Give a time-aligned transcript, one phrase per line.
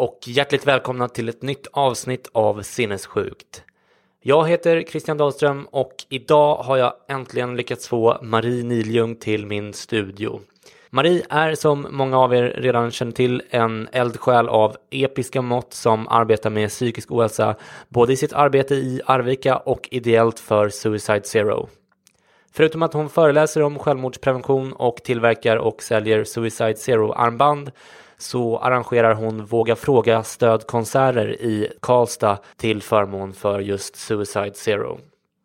[0.00, 3.62] och hjärtligt välkomna till ett nytt avsnitt av Sinnessjukt.
[4.22, 9.72] Jag heter Christian Dahlström och idag har jag äntligen lyckats få Marie Niljung till min
[9.72, 10.40] studio.
[10.90, 16.08] Marie är som många av er redan känner till en eldsjäl av episka mått som
[16.08, 17.56] arbetar med psykisk ohälsa
[17.88, 21.68] både i sitt arbete i Arvika och ideellt för Suicide Zero.
[22.52, 27.70] Förutom att hon föreläser om självmordsprevention och tillverkar och säljer Suicide Zero-armband
[28.18, 34.98] så arrangerar hon Våga Fråga stödkonserter i Karlstad till förmån för just Suicide Zero.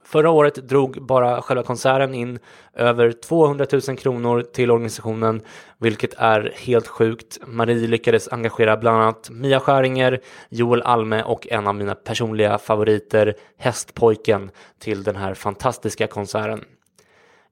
[0.05, 2.39] Förra året drog bara själva konserten in
[2.73, 5.41] över 200 000 kronor till organisationen,
[5.77, 7.39] vilket är helt sjukt.
[7.47, 13.35] Marie lyckades engagera bland annat Mia Skäringer, Joel Alme och en av mina personliga favoriter,
[13.57, 16.63] Hästpojken, till den här fantastiska konserten.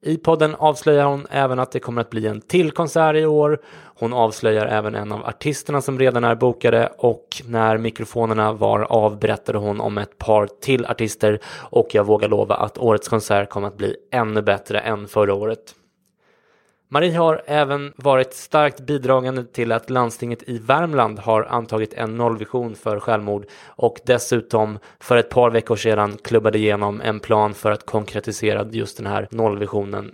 [0.06, 3.58] I podden avslöjar hon även att det kommer att bli en till konsert i år.
[3.98, 9.18] Hon avslöjar även en av artisterna som redan är bokade och när mikrofonerna var av
[9.18, 11.38] berättade hon om ett par till artister
[11.70, 15.74] och jag vågar lova att årets konsert kommer att bli ännu bättre än förra året.
[16.94, 22.74] Marie har även varit starkt bidragande till att landstinget i Värmland har antagit en nollvision
[22.74, 27.86] för självmord och dessutom för ett par veckor sedan klubbade igenom en plan för att
[27.86, 30.10] konkretisera just den här nollvisionen.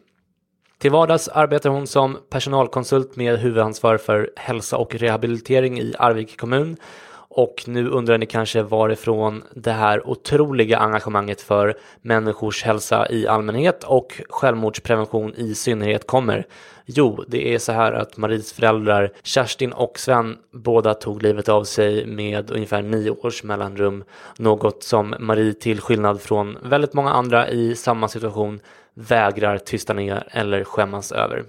[0.79, 6.77] Till vardags arbetar hon som personalkonsult med huvudansvar för hälsa och rehabilitering i Arvika kommun
[7.31, 13.85] och nu undrar ni kanske varifrån det här otroliga engagemanget för människors hälsa i allmänhet
[13.85, 16.47] och självmordsprevention i synnerhet kommer.
[16.87, 21.65] Jo, det är så här att Maries föräldrar Kerstin och Sven båda tog livet av
[21.65, 24.05] sig med ungefär nio års mellanrum.
[24.39, 28.61] Något som Marie till skillnad från väldigt många andra i samma situation
[28.95, 31.45] vägrar tysta ner eller skämmas över.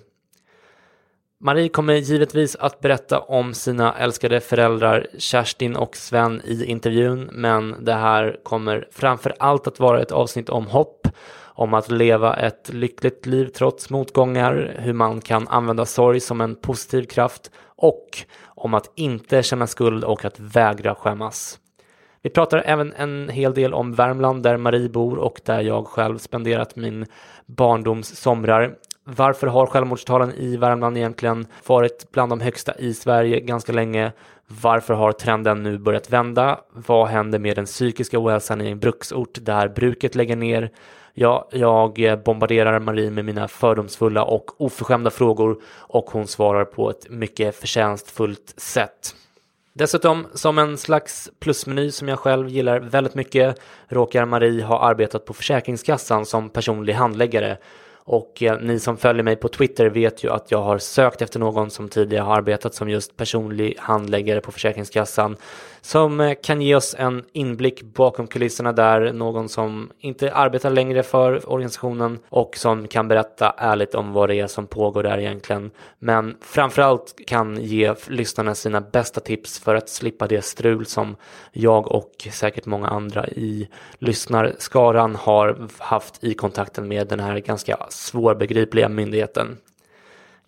[1.44, 7.76] Marie kommer givetvis att berätta om sina älskade föräldrar Kerstin och Sven i intervjun, men
[7.86, 11.08] det här kommer framför allt att vara ett avsnitt om hopp,
[11.44, 16.56] om att leva ett lyckligt liv trots motgångar, hur man kan använda sorg som en
[16.56, 18.08] positiv kraft och
[18.46, 21.60] om att inte känna skuld och att vägra skämmas.
[22.22, 26.18] Vi pratar även en hel del om Värmland där Marie bor och där jag själv
[26.18, 27.06] spenderat min
[27.46, 28.76] barndoms somrar.
[29.16, 34.12] Varför har självmordstalen i Värmland egentligen varit bland de högsta i Sverige ganska länge?
[34.48, 36.60] Varför har trenden nu börjat vända?
[36.74, 40.72] Vad händer med den psykiska ohälsan i en bruksort där bruket lägger ner?
[41.14, 47.10] Ja, jag bombarderar Marie med mina fördomsfulla och oförskämda frågor och hon svarar på ett
[47.10, 49.16] mycket förtjänstfullt sätt.
[49.74, 55.26] Dessutom, som en slags plusmeny som jag själv gillar väldigt mycket, råkar Marie ha arbetat
[55.26, 57.58] på Försäkringskassan som personlig handläggare
[58.12, 61.40] och eh, ni som följer mig på Twitter vet ju att jag har sökt efter
[61.40, 65.36] någon som tidigare har arbetat som just personlig handläggare på Försäkringskassan
[65.82, 71.04] som eh, kan ge oss en inblick bakom kulisserna där, någon som inte arbetar längre
[71.04, 75.72] för organisationen och som kan berätta ärligt om vad det är som pågår där egentligen.
[76.00, 81.16] Men framförallt kan ge lyssnarna sina bästa tips för att slippa det strul som
[81.52, 83.70] jag och säkert många andra i
[84.00, 89.58] lyssnarskaran har haft i kontakten med den här ganska svårbegripliga myndigheten.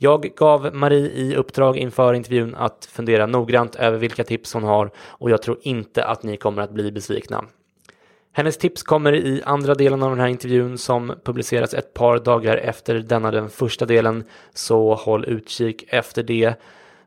[0.04, 4.92] Jag gav Marie i uppdrag inför intervjun att fundera noggrant över vilka tips hon har
[4.98, 7.46] och jag tror inte att ni kommer att bli besvikna.
[8.34, 12.58] Hennes tips kommer i andra delen av den här intervjun som publiceras ett par dagar
[12.58, 14.24] efter denna den första delen,
[14.54, 16.54] så håll utkik efter det.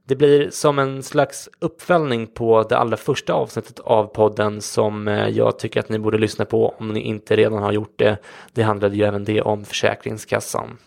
[0.05, 5.29] Det blir som en slags uppföljning på det allra första avsnittet av podden som eh,
[5.29, 8.17] jag tycker att ni borde lyssna på om ni inte redan har gjort det.
[8.53, 10.79] Det handlade ju även det om Försäkringskassan.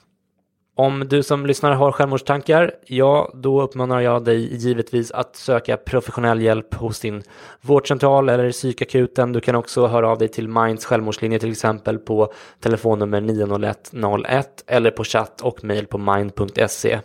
[0.80, 6.42] Om du som lyssnar har självmordstankar, ja, då uppmanar jag dig givetvis att söka professionell
[6.42, 7.24] hjälp hos din
[7.62, 9.34] vårdcentral eller psykakuten.
[9.34, 14.92] Du kan också höra av dig till Minds självmordslinje till exempel på telefonnummer 90101 eller
[14.92, 17.00] på chatt och mejl på mind.se.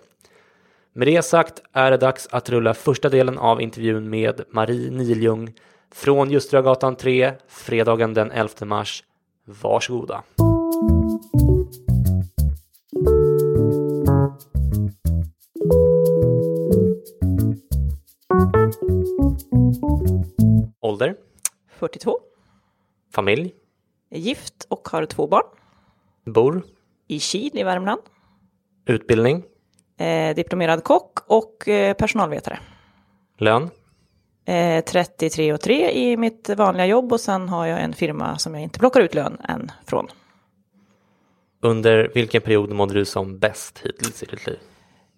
[0.93, 5.55] Med det sagt är det dags att rulla första delen av intervjun med Marie Niljung
[5.94, 9.05] från Ljusteragatan 3, fredagen den 11 mars.
[9.44, 10.23] Varsågoda.
[20.81, 21.17] Ålder?
[21.69, 22.19] 42.
[23.13, 23.55] Familj?
[24.11, 25.43] Är gift och har två barn.
[26.25, 26.63] Bor?
[27.09, 28.01] I Kil i Värmland.
[28.87, 29.45] Utbildning?
[29.99, 32.59] Eh, diplomerad kock och eh, personalvetare.
[33.39, 33.71] Lön?
[34.45, 38.55] Eh, 33 och 3 i mitt vanliga jobb och sen har jag en firma som
[38.55, 40.07] jag inte plockar ut lön än från.
[41.61, 44.59] Under vilken period mådde du som bäst hittills i ditt liv?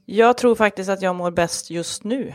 [0.09, 2.35] Jag tror faktiskt att jag mår bäst just nu.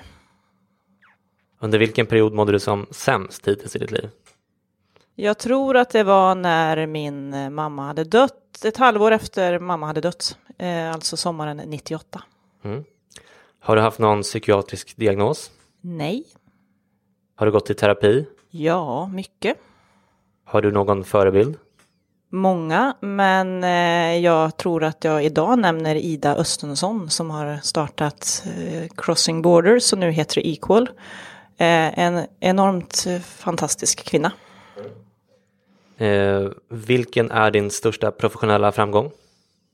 [1.59, 4.09] Under vilken period mådde du som sämst hittills i ditt liv?
[5.15, 9.85] Jag tror att det var när min eh, mamma hade dött, ett halvår efter mamma
[9.85, 12.23] hade dött, eh, alltså sommaren 98.
[12.63, 12.83] Mm.
[13.59, 15.51] Har du haft någon psykiatrisk diagnos?
[15.81, 16.23] Nej.
[17.35, 18.25] Har du gått i terapi?
[18.49, 19.57] Ja, mycket.
[20.43, 21.57] Har du någon förebild?
[22.33, 28.89] Många, men eh, jag tror att jag idag nämner Ida Östensson som har startat eh,
[28.97, 30.89] Crossing Borders och nu heter det Equal.
[31.57, 34.31] Eh, en enormt fantastisk kvinna.
[35.97, 39.11] Eh, vilken är din största professionella framgång?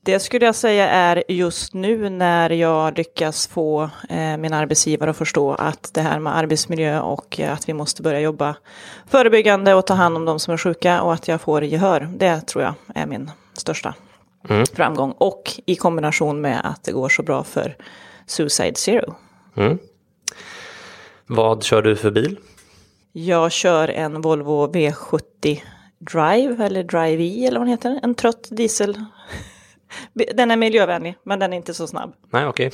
[0.08, 5.16] Det skulle jag säga är just nu när jag lyckas få eh, min arbetsgivare att
[5.16, 8.56] förstå att det här med arbetsmiljö och eh, att vi måste börja jobba
[9.06, 12.08] förebyggande och ta hand om de som är sjuka och att jag får gehör.
[12.16, 13.94] Det tror jag är min största
[14.48, 14.66] Mm.
[14.66, 15.14] framgång.
[15.18, 17.76] Och i kombination med att det går så bra för
[18.26, 19.14] Suicide Zero.
[19.56, 19.78] Mm.
[21.26, 22.38] Vad kör du för bil?
[23.12, 25.60] Jag kör en Volvo V70
[25.98, 28.00] Drive eller Drive-E eller vad den heter.
[28.02, 29.04] En trött diesel.
[30.12, 32.12] Den är miljövänlig men den är inte så snabb.
[32.30, 32.70] Nej, okej.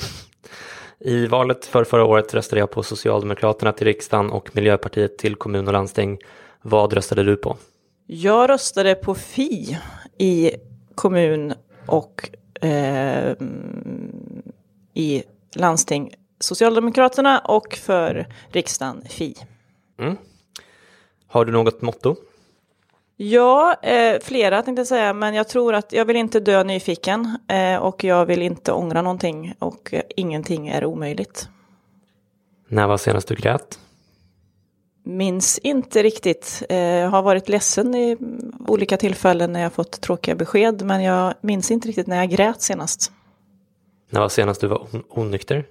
[0.99, 5.67] I valet för förra året röstade jag på Socialdemokraterna till riksdagen och Miljöpartiet till kommun
[5.67, 6.19] och landsting.
[6.61, 7.57] Vad röstade du på?
[8.07, 9.77] Jag röstade på Fi
[10.17, 10.51] i
[10.95, 11.53] kommun
[11.85, 12.29] och
[12.61, 13.35] eh,
[14.93, 15.23] i
[15.55, 19.35] landsting Socialdemokraterna och för riksdagen Fi.
[21.27, 22.15] Har du något motto?
[23.17, 27.37] Ja, eh, flera tänkte jag säga, men jag tror att jag vill inte dö nyfiken
[27.47, 31.49] eh, och jag vill inte ångra någonting och eh, ingenting är omöjligt.
[32.67, 33.79] När var senast du grät?
[35.05, 36.63] Minns inte riktigt.
[36.69, 38.17] Eh, jag har varit ledsen i
[38.67, 42.61] olika tillfällen när jag fått tråkiga besked, men jag minns inte riktigt när jag grät
[42.61, 43.11] senast.
[44.09, 45.65] När var senast du var on- onykter?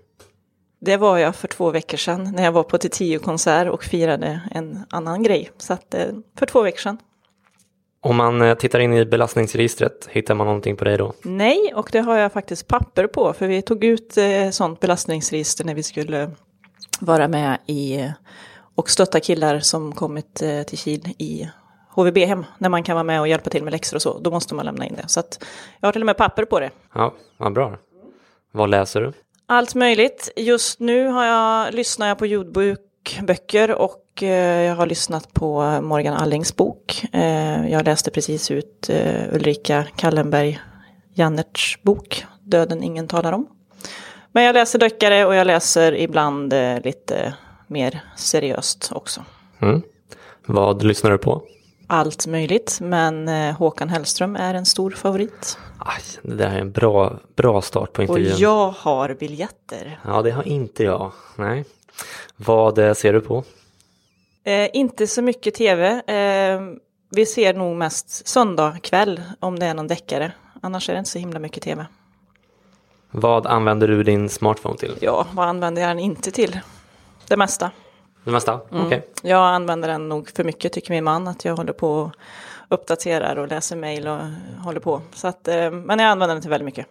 [0.80, 4.40] Det var jag för två veckor sedan när jag var på Tio konsert och firade
[4.50, 5.50] en annan grej.
[5.58, 6.06] Så att, eh,
[6.38, 6.98] för två veckor sedan.
[8.04, 11.12] Om man eh, tittar in i belastningsregistret, hittar man någonting på dig då?
[11.22, 15.64] Nej, och det har jag faktiskt papper på, för vi tog ut eh, sånt belastningsregister
[15.64, 16.30] när vi skulle
[17.00, 18.08] vara med i
[18.74, 21.50] och stötta killar som kommit eh, till Kil i
[21.90, 24.54] HVB-hem, när man kan vara med och hjälpa till med läxor och så, då måste
[24.54, 25.08] man lämna in det.
[25.08, 25.44] Så att
[25.80, 26.70] jag har till och med papper på det.
[26.94, 27.78] Ja, vad bra.
[28.52, 29.12] Vad läser du?
[29.46, 30.32] Allt möjligt.
[30.36, 32.26] Just nu har jag, lyssnar jag på
[33.12, 37.04] ljudböcker och eh, jag har lyssnat på Morgan Allings bok.
[37.12, 40.60] Eh, jag läste precis ut eh, Ulrika Kallenberg
[41.14, 43.46] Jannerts bok Döden ingen talar om.
[44.32, 47.34] Men jag läser deckare och jag läser ibland lite
[47.66, 49.24] mer seriöst också.
[49.62, 49.82] Mm.
[50.46, 51.42] Vad lyssnar du på?
[51.86, 55.58] Allt möjligt, men Håkan Hellström är en stor favorit.
[55.78, 58.38] Aj, det där är en bra, bra start på Och intervjun.
[58.38, 60.00] jag har biljetter.
[60.04, 61.12] Ja, det har inte jag.
[61.36, 61.64] Nej.
[62.36, 63.44] Vad eh, ser du på?
[64.44, 65.88] Eh, inte så mycket tv.
[66.06, 66.60] Eh,
[67.10, 70.32] vi ser nog mest söndag kväll om det är någon deckare.
[70.62, 71.86] Annars är det inte så himla mycket tv.
[73.10, 74.96] Vad använder du din smartphone till?
[75.00, 76.60] Ja, vad använder jag den inte till?
[77.28, 77.70] Det mesta.
[78.24, 78.60] Det mesta?
[78.70, 79.08] Okej.
[79.22, 81.28] Jag använder den nog för mycket tycker min man.
[81.28, 82.12] Att jag håller på och
[82.68, 84.18] uppdaterar och läser mejl och
[84.64, 85.02] håller på.
[85.12, 86.86] Så att, eh, men jag använder den till väldigt mycket.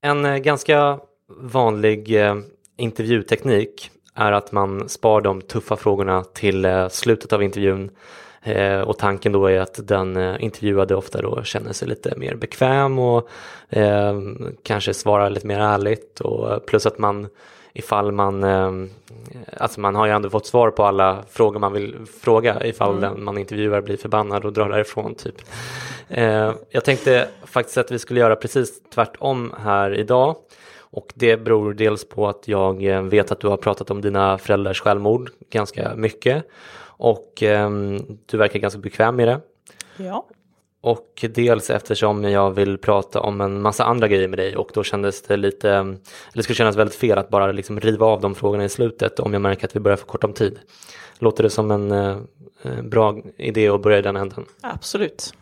[0.00, 2.36] En eh, ganska vanlig eh,
[2.76, 7.90] intervjuteknik är att man spar de tuffa frågorna till eh, slutet av intervjun.
[8.42, 12.34] Eh, och tanken då är att den eh, intervjuade ofta då känner sig lite mer
[12.34, 13.28] bekväm och
[13.68, 14.20] eh,
[14.62, 17.28] kanske svarar lite mer ärligt och plus att man
[17.72, 18.72] ifall man, eh,
[19.56, 23.00] alltså man har ju ändå fått svar på alla frågor man vill fråga ifall Mm.
[23.00, 25.34] den man intervjuar blir förbannad och drar därifrån typ.
[26.70, 30.36] Jag tänkte faktiskt att vi skulle göra precis tvärtom här idag.
[30.90, 34.38] Och det beror dels på att jag eh, vet att du har pratat om dina
[34.38, 36.44] föräldrars självmord ganska mycket.
[36.80, 39.40] Och ehm, du verkar ganska bekväm med det.
[39.96, 40.26] Ja.
[40.80, 44.84] Och dels eftersom jag vill prata om en massa andra grejer med dig och då
[44.84, 45.98] kändes det lite, eller
[46.34, 49.32] det skulle kännas väldigt fel att bara liksom riva av de frågorna i slutet om
[49.32, 50.58] jag märker att vi börjar få kort om tid.
[51.18, 52.18] Låter det som en eh,
[52.62, 54.44] eh, bra idé att börja i den änden?
[54.60, 55.34] Absolut.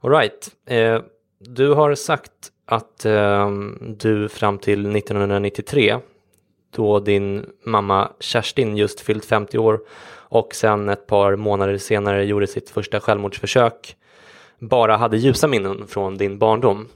[0.00, 1.00] Alright, eh,
[1.38, 2.32] du har sagt
[2.70, 3.50] att eh,
[3.80, 5.98] du fram till 1993
[6.70, 9.80] då din mamma Kerstin just fyllt 50 år
[10.12, 13.96] och sen ett par månader senare gjorde sitt första självmordsförsök
[14.58, 16.88] bara hade ljusa minnen från din barndom.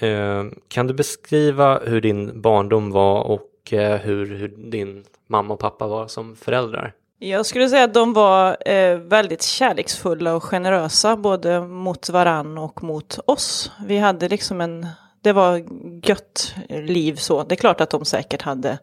[0.00, 5.60] Eh, kan du beskriva hur din barndom var och eh, hur, hur din mamma och
[5.60, 6.92] pappa var som föräldrar?
[7.18, 12.82] Jag skulle säga att de var eh, väldigt kärleksfulla och generösa både mot varann och
[12.82, 13.70] mot oss.
[13.86, 14.86] Vi hade liksom en,
[15.26, 15.62] det var
[16.02, 17.42] gött liv så.
[17.42, 18.78] Det är klart att de säkert hade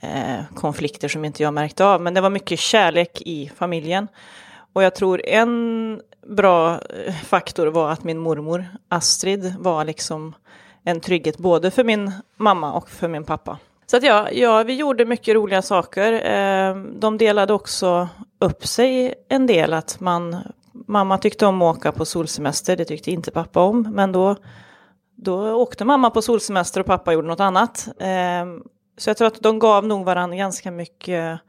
[0.00, 4.08] eh, konflikter som inte jag märkte av, men det var mycket kärlek i familjen.
[4.72, 10.34] Och jag tror en bra eh, faktor var att min mormor Astrid var liksom
[10.84, 13.58] en trygghet både för min mamma och för min pappa.
[13.86, 16.12] Så att ja, ja, vi gjorde mycket roliga saker.
[16.12, 18.08] Eh, de delade också
[18.38, 19.72] upp sig en del.
[19.72, 20.36] Att man,
[20.72, 23.92] mamma tyckte om att åka på solsemester, det tyckte inte pappa om.
[23.94, 24.36] Men då,
[25.22, 27.88] då åkte mamma på solsemester och pappa gjorde något annat.
[27.98, 28.44] Eh,
[28.98, 31.40] så jag tror att de gav nog varandra ganska mycket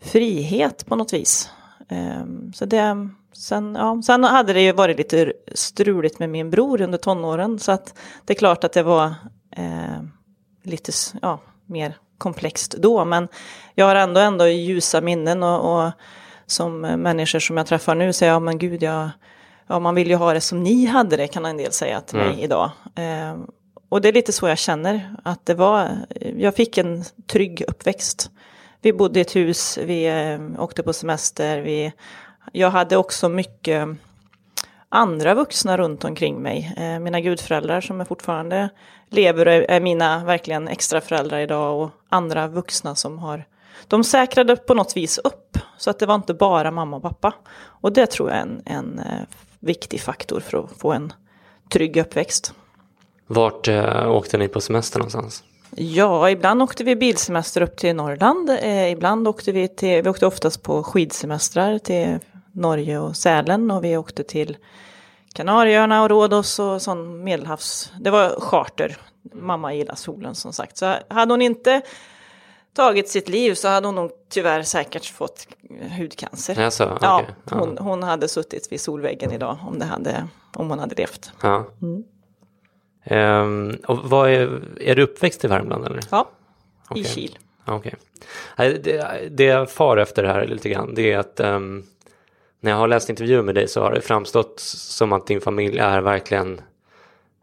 [0.00, 1.50] frihet på något vis.
[1.88, 2.24] Eh,
[2.54, 6.98] så det, sen, ja, sen hade det ju varit lite struligt med min bror under
[6.98, 7.58] tonåren.
[7.58, 9.14] Så att det är klart att det var
[9.56, 10.02] eh,
[10.62, 13.04] lite ja, mer komplext då.
[13.04, 13.28] Men
[13.74, 15.92] jag har ändå, ändå ljusa minnen och, och
[16.46, 19.10] som människor som jag träffar nu säger ja men gud jag,
[19.68, 22.18] ja man vill ju ha det som ni hade det kan en del säga till
[22.18, 22.70] mig idag.
[22.94, 23.36] Eh,
[23.88, 25.90] och det är lite så jag känner att det var,
[26.36, 28.30] jag fick en trygg uppväxt.
[28.82, 31.92] Vi bodde i ett hus, vi eh, åkte på semester, vi,
[32.52, 33.88] jag hade också mycket
[34.88, 36.74] andra vuxna runt omkring mig.
[36.76, 38.68] Eh, mina gudföräldrar som är fortfarande
[39.10, 43.44] lever och är, är mina verkligen extra föräldrar idag och andra vuxna som har
[43.88, 47.34] de säkrade på något vis upp så att det var inte bara mamma och pappa.
[47.58, 49.22] Och det tror jag är en, en eh,
[49.60, 51.12] viktig faktor för att få en
[51.68, 52.54] trygg uppväxt.
[53.26, 55.44] Vart eh, åkte ni på semester någonstans?
[55.76, 58.50] Ja, ibland åkte vi bilsemester upp till Norrland.
[58.50, 62.18] Eh, ibland åkte vi till, vi åkte oftast på skidsemestrar till
[62.52, 64.56] Norge och Sälen och vi åkte till
[65.32, 67.92] Kanarieöarna och Rhodos och sån medelhavs.
[68.00, 68.96] Det var charter.
[69.32, 70.76] Mamma gillar solen som sagt.
[70.76, 71.82] Så hade hon inte
[72.78, 75.48] tagit sitt liv så hade hon nog tyvärr säkert fått
[75.98, 76.60] hudcancer.
[76.62, 76.98] Jaså, okej.
[77.02, 77.56] Ja, Ja.
[77.58, 81.30] hon, hon hade suttit vid solväggen idag om, det hade, om hon hade levt.
[81.42, 81.66] Ja.
[83.04, 86.00] Ehm, och vad är, är du uppväxt i Värmland eller?
[86.10, 86.28] Ja,
[86.88, 87.02] Okej.
[87.02, 87.38] i Kil.
[88.56, 91.84] Nej, Det, det jag far efter här lite grann det är att ehm,
[92.60, 95.78] när jag har läst intervjuer med dig så har det framstått som att din familj
[95.78, 96.60] är verkligen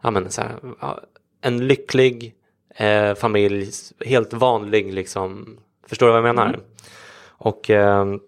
[0.02, 0.54] ja, men så här,
[1.40, 2.34] en lycklig
[2.76, 5.58] eh, familj, helt vanlig liksom.
[5.86, 6.60] Förstår du vad jag menar?
[7.38, 8.20] Och ehm,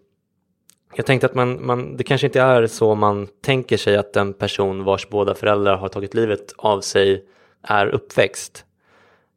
[0.95, 4.33] jag tänkte att man, man, det kanske inte är så man tänker sig att en
[4.33, 7.25] person vars båda föräldrar har tagit livet av sig
[7.63, 8.65] är uppväxt.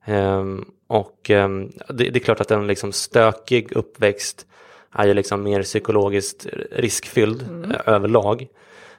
[0.05, 4.45] Ehm, och ehm, det, det är klart att en liksom stökig uppväxt
[4.91, 8.47] är ju liksom mer psykologiskt riskfylld eh, överlag.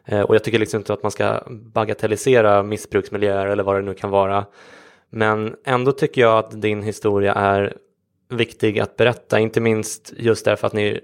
[0.04, 3.94] Eh, och jag tycker liksom inte att man ska bagatellisera missbruksmiljöer eller vad det nu
[3.94, 4.44] kan vara.
[5.14, 7.76] Men ändå tycker jag att din historia är
[8.28, 11.00] viktig att berätta, inte minst just därför att ni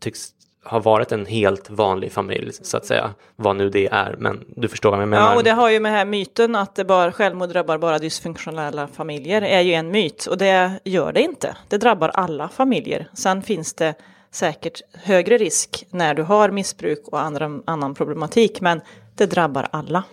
[0.00, 0.28] tycks
[0.64, 4.68] ha varit en helt vanlig familj så att säga, vad nu det är, men du
[4.68, 5.30] förstår vad jag menar.
[5.30, 8.88] Ja, och det har ju med här myten att det bara, självmord drabbar bara dysfunktionella
[8.88, 11.56] familjer är ju en myt och det gör det inte.
[11.68, 13.08] Det drabbar alla familjer.
[13.14, 13.94] Sen finns det
[14.30, 18.80] säkert högre risk när du har missbruk och andra, annan problematik, men
[19.14, 20.04] det drabbar alla.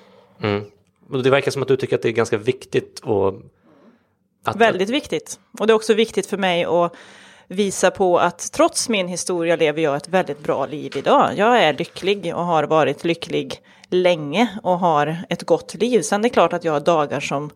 [0.41, 0.63] Mm.
[1.21, 3.33] Det verkar som att du tycker att det är ganska viktigt och
[4.45, 5.39] att, Väldigt viktigt.
[5.59, 6.93] Och det är också viktigt för mig att
[7.47, 11.31] visa på att trots min historia lever jag ett väldigt bra liv idag.
[11.35, 16.01] Jag är lycklig och har varit lycklig länge och har ett gott liv.
[16.01, 17.49] Sen är det klart att jag har dagar som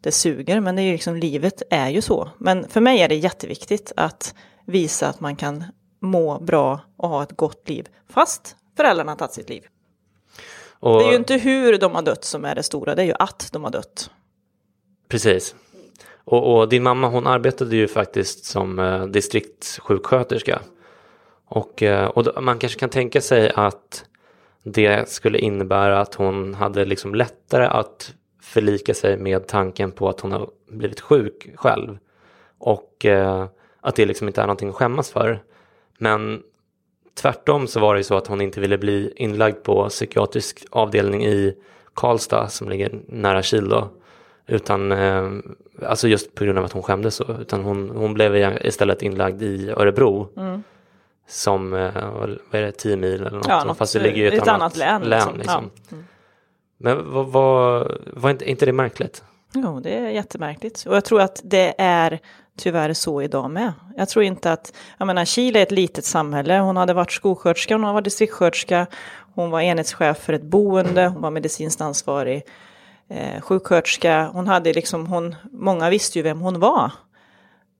[0.00, 2.28] det suger, men det är liksom, livet är ju så.
[2.38, 4.34] Men för mig är det jätteviktigt att
[4.66, 5.64] visa att man kan
[6.00, 9.62] må bra och ha ett gott liv, fast föräldrarna har tagit sitt liv
[10.80, 13.06] och, Det är ju inte hur de har dött som är det stora, det är
[13.06, 14.10] ju att de har dött.
[15.08, 15.54] Precis.
[16.24, 20.60] Och, och din mamma hon arbetade ju faktiskt som eh, distriktssjuksköterska.
[21.46, 24.04] Och, eh, och man kanske kan tänka sig att
[24.62, 30.20] det skulle innebära att hon hade liksom lättare att förlika sig med tanken på att
[30.20, 31.98] hon har blivit sjuk själv.
[32.58, 33.46] Och eh,
[33.80, 35.42] att det liksom inte är någonting att skämmas för.
[35.98, 36.42] Men
[37.20, 41.26] tvärtom så var det ju så att hon inte ville bli inlagd på psykiatrisk avdelning
[41.26, 41.54] i
[41.94, 43.88] Karlstad som ligger nära Kil då.
[44.46, 45.30] Utan, eh,
[45.86, 47.36] alltså just på grund av att hon skämdes så.
[47.40, 50.28] Utan hon, hon blev istället inlagd i Örebro.
[50.36, 50.62] Mm.
[51.28, 53.46] Som, eh, vad är det, 10 mil eller något.
[53.48, 55.02] Ja, något Fast det ligger ju ett, ett annat, annat, län.
[55.02, 55.38] län liksom.
[55.38, 55.70] liksom.
[55.88, 55.92] Ja.
[55.92, 56.04] Mm.
[56.78, 59.24] Men vad, vad, var inte, inte det märkligt?
[59.54, 60.84] Jo, det är jättemärkligt.
[60.88, 62.20] Och jag tror att det är
[62.58, 63.72] tyvärr så idag med.
[63.96, 66.58] Jag tror inte att, jag menar Chile är ett litet samhälle.
[66.58, 68.86] Hon hade varit skolsköterska, hon var distriktssköterska,
[69.34, 72.42] hon var enhetschef för ett boende, hon var medicinskt ansvarig
[73.10, 74.30] eh, sjuksköterska.
[74.32, 76.92] Hon hade liksom, hon, många visste ju vem hon var.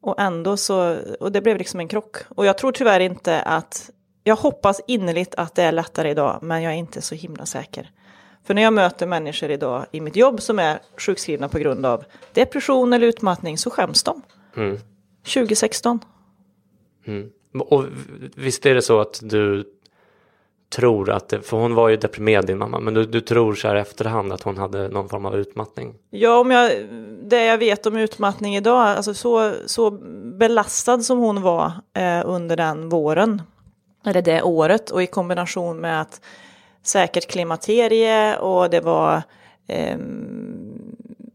[0.03, 2.17] Och ändå så, och det blev liksom en krock.
[2.29, 3.91] Och jag tror tyvärr inte att,
[4.25, 7.91] jag hoppas innerligt att det är lättare idag, men jag är inte så himla säker.
[8.47, 12.05] För när jag möter människor idag i mitt jobb som är sjukskrivna på grund av
[12.33, 14.23] depression eller utmattning så skäms de.
[14.59, 14.79] Mm.
[15.35, 16.01] 2016.
[17.07, 17.31] Mm.
[17.61, 17.85] Och
[18.37, 19.65] visst är det så att du
[20.71, 23.69] tror att, det, för hon var ju deprimerad din mamma, men du, du tror så
[23.69, 25.95] här efterhand att hon hade någon form av utmattning?
[26.11, 26.73] Ja, om jag,
[27.23, 29.91] det jag vet om utmattning idag, alltså så, så
[30.39, 33.43] belastad som hon var eh, under den våren,
[34.07, 36.21] eller det året, och i kombination med att
[36.83, 39.23] säkert klimakterie och det var
[39.69, 39.99] eh,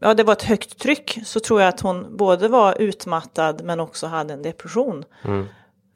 [0.04, 3.80] ja, det var ett högt tryck så tror jag att hon både var utmattad men
[3.80, 5.04] också hade en depression.
[5.24, 5.46] Mm.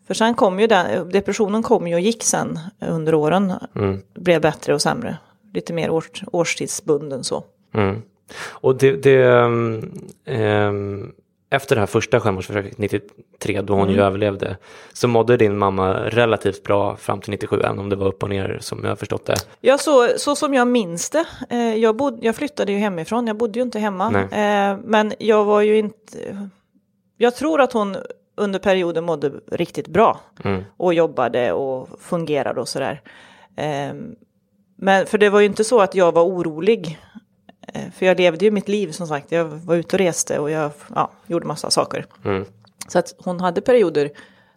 [0.07, 3.53] För sen kom ju den, depressionen kom ju och gick sen under åren.
[3.75, 4.03] Mm.
[4.15, 5.17] Blev bättre och sämre.
[5.55, 7.45] Lite mer års, årstidsbunden så.
[7.75, 8.03] Mm.
[8.49, 9.25] Och det, det
[10.25, 11.12] um,
[11.50, 13.95] efter det här första självmordsförsöket 93 då hon mm.
[13.95, 14.57] ju överlevde
[14.93, 18.28] så mådde din mamma relativt bra fram till 97 även om det var upp och
[18.28, 19.35] ner som jag har förstått det.
[19.61, 21.25] Ja så, så som jag minns det.
[21.50, 24.23] Eh, jag, bod, jag flyttade ju hemifrån, jag bodde ju inte hemma.
[24.23, 26.49] Eh, men jag var ju inte...
[27.16, 27.96] Jag tror att hon
[28.37, 30.64] under perioden mådde riktigt bra mm.
[30.77, 33.03] och jobbade och fungerade och sådär.
[33.57, 33.94] Eh,
[34.77, 36.99] men för det var ju inte så att jag var orolig
[37.94, 39.33] för jag levde ju mitt liv som sagt.
[39.33, 42.07] Jag var ute och reste och jag ja, gjorde massa saker.
[42.24, 42.44] Mm.
[42.88, 44.11] Så att hon hade perioder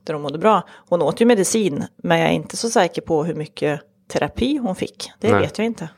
[0.03, 0.63] där hon mådde bra.
[0.89, 4.75] Hon åt ju medicin, men jag är inte så säker på hur mycket terapi hon
[4.75, 5.11] fick.
[5.19, 5.41] Det Nej.
[5.41, 5.89] vet jag inte.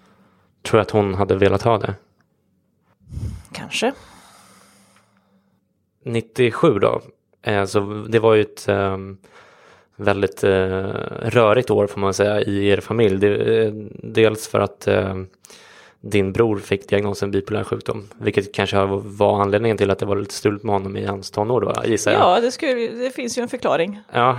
[0.61, 1.95] Tror du att hon hade velat ha det?
[3.51, 3.93] Kanske.
[6.05, 7.01] 97 då,
[7.45, 9.17] alltså det var ju ett um,
[9.95, 10.49] väldigt uh,
[11.21, 13.17] rörigt år får man säga i er familj.
[13.17, 13.71] Det,
[14.03, 15.23] dels för att uh,
[16.05, 20.33] din bror fick diagnosen bipolär sjukdom, vilket kanske var anledningen till att det var lite
[20.33, 22.21] stulet med honom i hans tonår då, gissar jag.
[22.21, 23.99] Ja, det, skulle, det finns ju en förklaring.
[24.13, 24.37] Ja,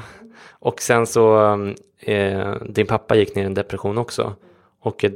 [0.51, 1.53] och sen så,
[2.01, 4.35] eh, din pappa gick ner i en depression också.
[4.81, 5.13] Och eh,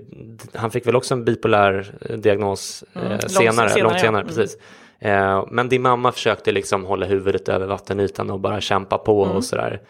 [0.55, 4.23] han fick väl också en bipolär eh, diagnos eh, mm, senare, långt senare, långt senare
[4.23, 4.35] ja.
[4.35, 4.57] precis.
[4.99, 9.37] Eh, men din mamma försökte liksom hålla huvudet över vattenytan och bara kämpa på mm.
[9.37, 9.81] och sådär.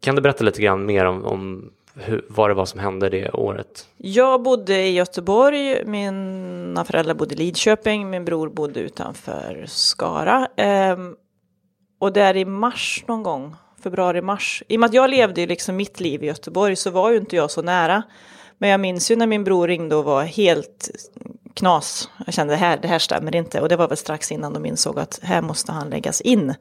[0.00, 3.30] Kan du berätta lite grann mer om, om hur, vad det var som hände det
[3.30, 3.88] året?
[3.96, 10.48] Jag bodde i Göteborg, mina föräldrar bodde i Lidköping, min bror bodde utanför Skara.
[10.56, 11.16] Ehm,
[11.98, 16.00] och där i mars någon gång, februari-mars, i och med att jag levde liksom mitt
[16.00, 18.02] liv i Göteborg så var ju inte jag så nära.
[18.58, 20.90] Men jag minns ju när min bror ringde och var helt
[21.54, 22.10] knas.
[22.26, 23.60] Jag kände det här, det här stämmer inte.
[23.60, 26.54] Och det var väl strax innan de insåg att här måste han läggas in.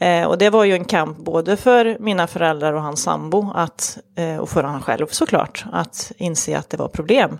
[0.00, 3.98] Eh, och det var ju en kamp både för mina föräldrar och hans sambo att,
[4.14, 7.38] eh, och för han själv såklart att inse att det var problem.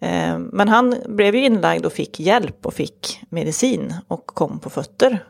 [0.00, 4.70] Eh, men han blev ju inlagd och fick hjälp och fick medicin och kom på
[4.70, 5.24] fötter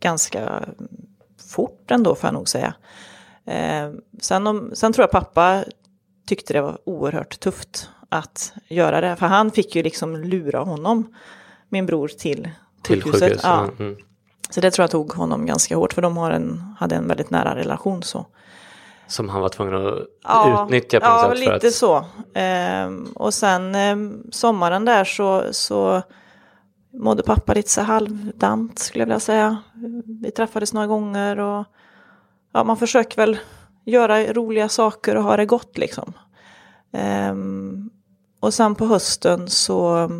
[0.00, 0.64] ganska
[1.50, 2.74] fort ändå får jag nog säga.
[3.46, 5.64] Eh, sen, om, sen tror jag pappa
[6.26, 9.16] tyckte det var oerhört tufft att göra det.
[9.16, 11.14] För han fick ju liksom lura honom,
[11.68, 12.50] min bror, till,
[12.82, 13.28] till sjukhuset.
[13.28, 13.68] Sjukhus, ja.
[13.78, 13.96] Mm.
[14.50, 17.30] Så det tror jag tog honom ganska hårt för de har en, hade en väldigt
[17.30, 18.02] nära relation.
[18.02, 18.26] så.
[19.06, 21.44] Som han var tvungen att ja, utnyttja på något ja, sätt?
[21.44, 21.74] Ja, lite att...
[21.74, 22.04] så.
[22.34, 26.02] Ehm, och sen ehm, sommaren där så, så
[26.92, 29.56] mådde pappa lite så halvdant skulle jag vilja säga.
[30.22, 31.64] Vi träffades några gånger och
[32.52, 33.38] ja, man försöker väl
[33.84, 36.12] göra roliga saker och ha det gott liksom.
[36.92, 37.90] Ehm,
[38.40, 40.10] och sen på hösten så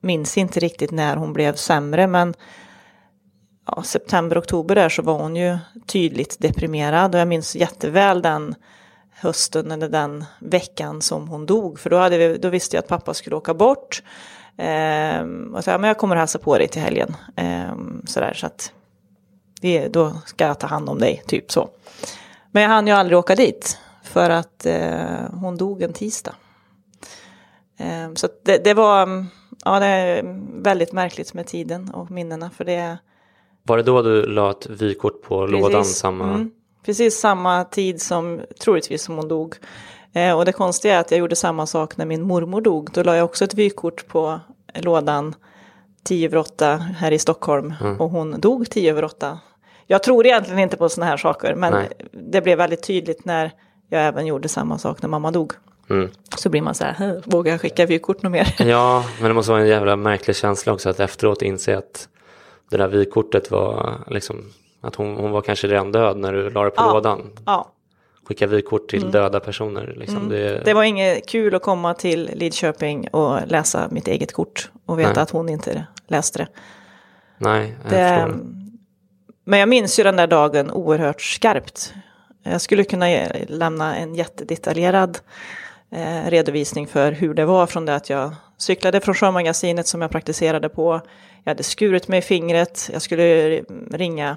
[0.00, 2.34] minns inte riktigt när hon blev sämre men
[3.66, 8.54] ja, september, oktober där så var hon ju tydligt deprimerad och jag minns jätteväl den
[9.10, 11.78] hösten eller den veckan som hon dog.
[11.78, 14.02] För då, hade vi, då visste jag att pappa skulle åka bort.
[14.56, 17.16] Ehm, och sa, men jag kommer hälsa på dig till helgen.
[17.36, 18.72] Ehm, sådär, så att
[19.60, 21.68] det, då ska jag ta hand om dig, typ så.
[22.50, 23.78] Men jag hann ju aldrig åka dit.
[24.02, 26.34] För att eh, hon dog en tisdag.
[27.78, 29.26] Ehm, så det, det, var
[29.64, 30.22] ja, det är
[30.62, 32.50] väldigt märkligt med tiden och minnena.
[32.50, 32.98] För det,
[33.66, 35.84] var det då du la ett vykort på precis, lådan?
[35.84, 36.24] Samma...
[36.24, 36.50] Mm,
[36.84, 39.56] precis samma tid som troligtvis som hon dog.
[40.12, 42.90] Eh, och det konstiga är att jag gjorde samma sak när min mormor dog.
[42.92, 44.40] Då la jag också ett vykort på
[44.74, 45.34] lådan
[46.04, 47.74] 10 över 8 här i Stockholm.
[47.80, 48.00] Mm.
[48.00, 49.38] Och hon dog 10 över 8.
[49.86, 51.54] Jag tror egentligen inte på sådana här saker.
[51.54, 51.88] Men Nej.
[52.12, 53.52] det blev väldigt tydligt när
[53.88, 55.52] jag även gjorde samma sak när mamma dog.
[55.90, 56.10] Mm.
[56.36, 58.54] Så blir man så här, vågar jag skicka vykort något mer?
[58.58, 62.08] Ja, men det måste vara en jävla märklig känsla också att efteråt inse att
[62.70, 66.64] det där vykortet var liksom att hon, hon var kanske redan död när du la
[66.64, 66.92] det på ja.
[66.92, 67.30] lådan.
[67.46, 67.72] Ja.
[68.24, 69.12] Skicka vykort till mm.
[69.12, 69.94] döda personer.
[69.96, 70.16] Liksom.
[70.16, 70.28] Mm.
[70.28, 70.64] Det...
[70.64, 70.74] det...
[70.74, 75.22] var inget kul att komma till Lidköping och läsa mitt eget kort och veta Nej.
[75.22, 76.48] att hon inte läste det.
[77.38, 78.34] Nej, jag det,
[79.44, 81.94] Men jag minns ju den där dagen oerhört skarpt.
[82.42, 83.06] Jag skulle kunna
[83.48, 85.18] lämna en jättedetaljerad
[85.90, 90.10] eh, redovisning för hur det var från det att jag cyklade från sjömagasinet som jag
[90.10, 91.00] praktiserade på.
[91.44, 94.36] Jag hade skurit mig i fingret, jag skulle ringa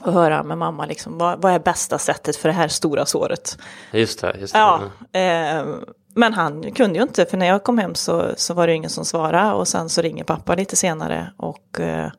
[0.00, 3.58] och höra med mamma liksom, vad, vad är bästa sättet för det här stora såret.
[3.92, 4.36] Just det.
[4.40, 4.58] Just det.
[4.58, 5.66] Ja, eh,
[6.14, 8.90] men han kunde ju inte, för när jag kom hem så, så var det ingen
[8.90, 12.10] som svarade och sen så ringer pappa lite senare och eh,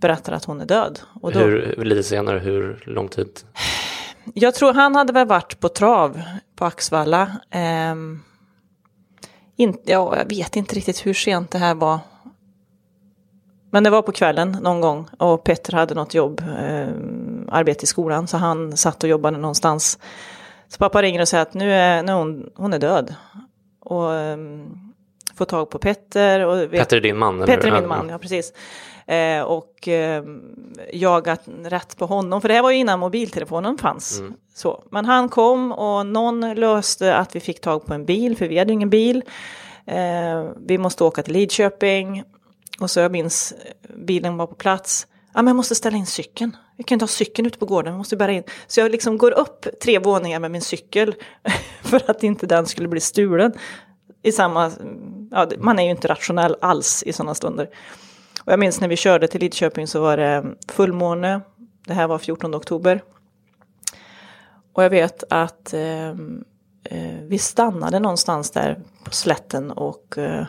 [0.00, 1.00] berättar att hon är död.
[1.20, 3.40] Och då, hur, lite senare, hur lång tid?
[4.34, 6.22] Jag tror han hade väl varit på trav
[6.56, 7.22] på Axvalla.
[7.50, 7.94] Eh,
[9.58, 11.98] in, ja, jag vet inte riktigt hur sent det här var.
[13.70, 16.88] Men det var på kvällen någon gång och Petter hade något jobb, eh,
[17.48, 19.98] arbete i skolan, så han satt och jobbade någonstans.
[20.68, 23.14] Så pappa ringer och säger att nu är, nu är hon, hon är död.
[23.80, 24.38] Och eh,
[25.34, 26.46] får tag på Petter.
[26.46, 27.46] Och vet, Petter är din man?
[27.46, 28.52] Petter är min man, ja precis.
[29.08, 30.24] Eh, och eh,
[30.92, 34.18] jagat rätt på honom, för det här var ju innan mobiltelefonen fanns.
[34.18, 34.34] Mm.
[34.54, 34.84] Så.
[34.90, 38.58] Men han kom och någon löste att vi fick tag på en bil, för vi
[38.58, 39.22] hade ingen bil.
[39.86, 42.22] Eh, vi måste åka till Lidköping.
[42.80, 43.54] Och så jag minns,
[43.96, 45.06] bilen var på plats.
[45.34, 46.56] Ja, men jag måste ställa in cykeln.
[46.76, 48.42] Vi kan inte ha cykeln ute på gården, vi måste bära in.
[48.66, 51.14] Så jag liksom går upp tre våningar med min cykel
[51.82, 53.52] för att inte den skulle bli stulen.
[54.22, 54.72] I samma,
[55.30, 57.68] ja, man är ju inte rationell alls i sådana stunder.
[58.48, 61.40] Och jag minns när vi körde till Lidköping så var det fullmåne.
[61.86, 63.02] Det här var 14 oktober.
[64.72, 66.44] Och jag vet att ehm,
[66.84, 70.46] eh, vi stannade någonstans där på slätten och eh,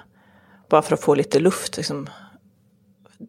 [0.69, 1.77] bara för att få lite luft.
[1.77, 2.09] Liksom.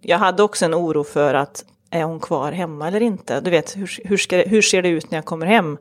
[0.01, 3.41] Jag hade också en oro för att är hon kvar hemma eller inte?
[3.41, 5.79] Du vet, hur, hur, ska, hur ser det ut när jag kommer hem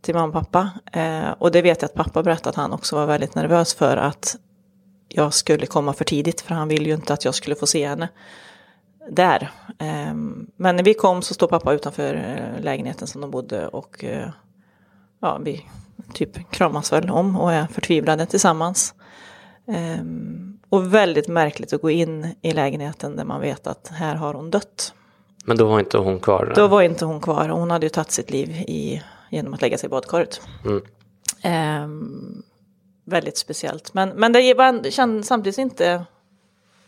[0.00, 0.70] till mamma och pappa?
[0.92, 3.96] Eh, och det vet jag att pappa berättade att han också var väldigt nervös för
[3.96, 4.36] att
[5.14, 7.88] jag skulle komma för tidigt, för han ville ju inte att jag skulle få se
[7.88, 8.08] henne
[9.10, 9.50] där.
[9.78, 10.14] Eh,
[10.56, 14.28] men när vi kom så stod pappa utanför eh, lägenheten som de bodde och eh,
[15.20, 15.66] ja, vi
[16.14, 18.94] typ kramas väl om och är förtvivlade tillsammans.
[19.66, 24.34] Um, och väldigt märkligt att gå in i lägenheten där man vet att här har
[24.34, 24.94] hon dött.
[25.44, 26.52] Men då var inte hon kvar?
[26.56, 27.48] Då var inte hon kvar.
[27.48, 30.40] Hon hade ju tagit sitt liv i, genom att lägga sig i badkaret.
[30.64, 31.84] Mm.
[31.84, 32.42] Um,
[33.10, 33.94] väldigt speciellt.
[33.94, 36.04] Men, men det var, kändes samtidigt inte...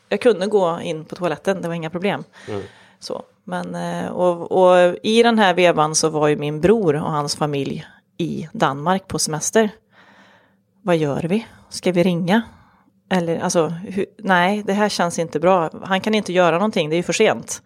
[0.08, 2.24] Jag kunde gå in på toaletten, det var inga problem.
[2.48, 2.62] Mm.
[3.00, 7.11] Så, men, eh, och, och i den här vevan så var ju min bror och
[7.11, 7.87] hans familj
[8.18, 9.70] i Danmark på semester.
[10.82, 11.46] Vad gör vi?
[11.68, 12.42] Ska vi ringa?
[13.11, 15.70] Eller alltså, hu, nej, det här känns inte bra.
[15.82, 17.62] Han kan inte göra någonting, det är ju för sent.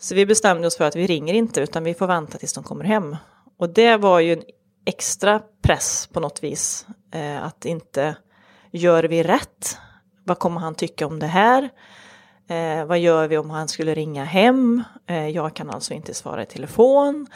[0.00, 2.64] Så vi bestämde oss för att vi ringer inte, utan vi får vänta tills de
[2.64, 3.16] kommer hem.
[3.58, 4.42] Och det var ju en
[4.84, 6.86] extra press på något vis.
[7.14, 8.16] Eh, att inte,
[8.70, 9.78] gör vi rätt?
[10.24, 11.70] Vad kommer han tycka om det här?
[12.48, 14.82] Eh, vad gör vi om han skulle ringa hem?
[15.06, 17.26] Eh, jag kan alltså inte svara i telefon.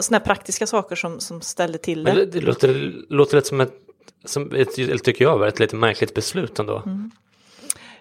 [0.00, 2.14] Sådana praktiska saker som, som ställde till det.
[2.14, 3.82] Men det låter, låter lite som ett
[4.24, 6.82] som ett, tycker jag ett lite märkligt beslut ändå.
[6.86, 7.10] Mm.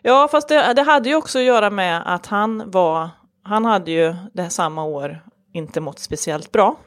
[0.02, 3.10] Ja, fast det, det, hade ju också att göra med att han var,
[3.44, 6.78] han hade ju det här samma år inte mått speciellt bra.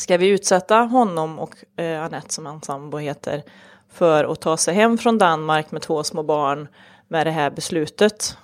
[0.00, 3.42] Ska vi utsätta honom och eh, Annette som hans sambo heter
[3.88, 6.68] för att ta sig hem från Danmark med två små barn
[7.08, 8.36] med det här beslutet?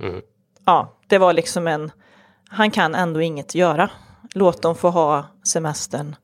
[0.00, 0.22] Mm.
[0.64, 1.90] Ja, det var liksom en,
[2.48, 3.90] han kan ändå inget göra.
[4.34, 6.16] Låt dem få ha semestern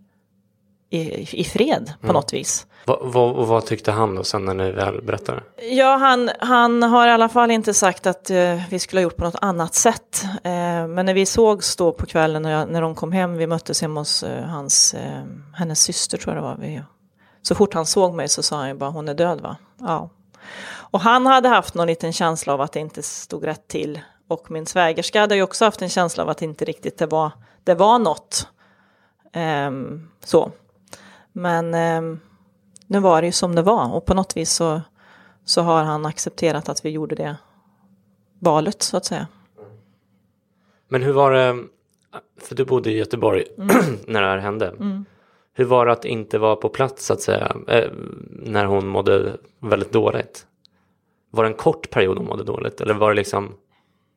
[0.91, 2.15] i, i fred på mm.
[2.15, 2.67] något vis.
[2.85, 5.43] Va, va, vad tyckte han då sen när ni väl berättade?
[5.71, 9.17] Ja, han, han har i alla fall inte sagt att uh, vi skulle ha gjort
[9.17, 10.25] på något annat sätt.
[10.25, 10.41] Uh,
[10.87, 13.83] men när vi sågs då på kvällen och jag, när de kom hem, vi möttes
[13.83, 14.95] hemma hos uh, hans,
[15.55, 16.57] hennes syster tror jag det var.
[16.57, 16.83] Vi,
[17.43, 19.57] så fort han såg mig så sa han bara hon är död va?
[19.81, 20.11] Ja.
[20.91, 24.01] Och han hade haft någon liten känsla av att det inte stod rätt till.
[24.29, 27.07] Och min svägerska hade ju också haft en känsla av att det inte riktigt det
[27.07, 27.31] var,
[27.65, 28.49] det var något.
[29.67, 30.53] Um, så.
[31.33, 32.21] Men um,
[32.87, 34.81] nu var det ju som det var och på något vis så,
[35.45, 37.37] så har han accepterat att vi gjorde det
[38.39, 39.27] valet så att säga.
[40.89, 41.65] Men hur var det,
[42.41, 43.77] för du bodde i Göteborg mm.
[44.07, 44.69] när det här hände.
[44.69, 45.05] Mm.
[45.55, 47.91] Hur var det att inte vara på plats så att säga, eh,
[48.31, 50.47] när hon mådde väldigt dåligt?
[51.31, 53.55] Var det en kort period hon mådde dåligt eller var det liksom?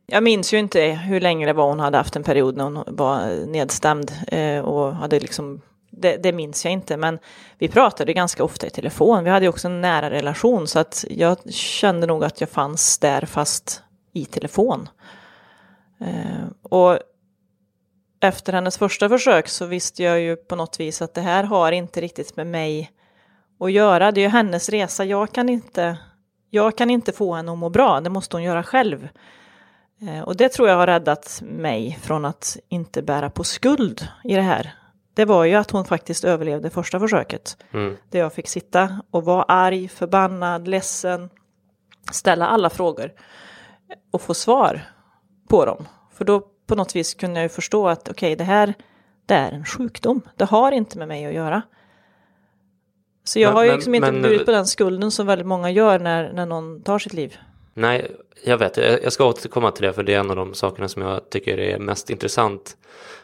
[0.05, 2.83] Jag minns ju inte hur länge det var hon hade haft en period när hon
[2.87, 7.19] var nedstämd eh, och hade liksom det, det, minns jag inte, men
[7.57, 9.23] vi pratade ganska ofta i telefon.
[9.23, 13.25] Vi hade också en nära relation så att jag kände nog att jag fanns där
[13.25, 14.89] fast i telefon.
[15.99, 16.99] Eh, och
[18.19, 21.71] efter hennes första försök så visste jag ju på något vis att det här har
[21.71, 22.91] inte riktigt med mig
[23.59, 24.11] att göra.
[24.11, 25.05] Det är ju hennes resa.
[25.05, 25.97] Jag kan inte,
[26.49, 28.01] jag kan inte få henne att må bra.
[28.01, 29.09] Det måste hon göra själv.
[30.01, 34.35] Eh, och det tror jag har räddat mig från att inte bära på skuld i
[34.35, 34.80] det här.
[35.13, 37.57] Det var ju att hon faktiskt överlevde första försöket.
[37.71, 37.97] Mm.
[38.09, 41.29] Där jag fick sitta och vara arg, förbannad, ledsen,
[42.11, 43.11] ställa alla frågor
[44.11, 44.81] och få svar
[45.49, 45.87] på dem.
[46.13, 48.73] För då på något vis kunde jag ju förstå att okej, okay, det här
[49.25, 50.21] det är en sjukdom.
[50.35, 51.61] Det har inte med mig att göra.
[53.23, 55.47] Så jag men, har ju liksom men, inte men, burit på den skulden som väldigt
[55.47, 57.37] många gör när, när någon tar sitt liv.
[57.73, 58.11] Nej,
[58.43, 58.77] jag vet.
[58.77, 61.59] Jag ska återkomma till det för det är en av de sakerna som jag tycker
[61.59, 62.77] är mest intressant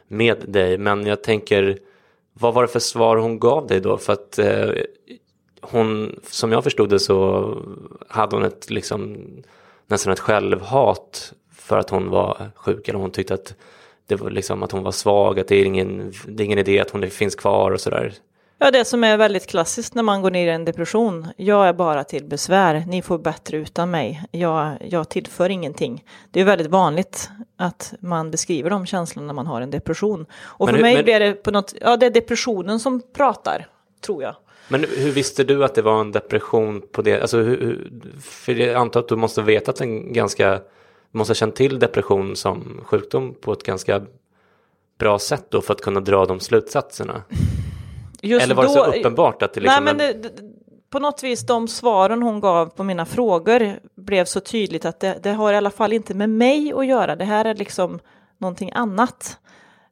[0.08, 0.78] med dig.
[0.78, 1.80] Men jag tänker,
[2.34, 3.98] vad var det för svar hon gav dig då?
[3.98, 4.70] För att eh,
[5.62, 7.54] hon, som jag förstod det så
[8.08, 9.18] hade hon ett liksom
[9.88, 13.56] nästan ett självhat för att hon var sjuk eller hon tyckte att
[14.08, 16.80] det var liksom att hon var svag, att det är ingen, det är ingen idé
[16.80, 18.14] att hon finns kvar och sådär.
[18.60, 21.28] Ja, det som är väldigt klassiskt när man går ner i en depression.
[21.38, 22.84] Jag är bara till besvär.
[22.88, 24.24] Ni får bättre utan mig.
[24.32, 26.04] Jag, jag tillför ingenting.
[26.32, 30.26] Det är väldigt vanligt att man beskriver de känslorna när man har en depression.
[30.32, 31.04] Och men för hur, mig men...
[31.04, 33.68] blir det på något, ja det är depressionen som pratar,
[34.06, 34.36] tror jag.
[34.68, 37.22] Men hur visste du att det var en depression på det?
[37.22, 37.90] Alltså, hur,
[38.22, 40.60] för jag antar att du måste ha vetat en ganska
[41.12, 44.02] måste ha känt till depression som sjukdom på ett ganska
[45.00, 47.24] bra sätt då för att kunna dra de slutsatserna?
[48.28, 49.84] Just Eller var det så uppenbart att det liksom...
[49.84, 50.32] Nej, men det,
[50.90, 55.20] på något vis de svaren hon gav på mina frågor blev så tydligt att det,
[55.24, 57.16] det har i alla fall inte med mig att göra.
[57.16, 58.00] Det här är liksom
[58.38, 59.38] någonting annat.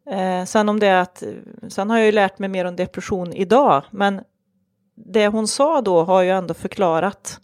[0.09, 1.23] Eh, sen om det är att,
[1.67, 4.21] sen har jag ju lärt mig mer om depression idag, men
[4.95, 7.39] det hon sa då har ju ändå förklarat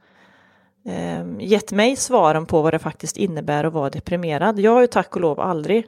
[0.86, 4.60] eh, gett mig svaren på vad det faktiskt innebär att vara deprimerad.
[4.60, 5.88] Jag har ju tack och lov aldrig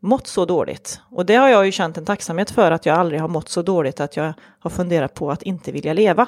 [0.00, 1.00] mått så dåligt.
[1.10, 3.62] Och det har jag ju känt en tacksamhet för att jag aldrig har mått så
[3.62, 6.26] dåligt att jag har funderat på att inte vilja leva.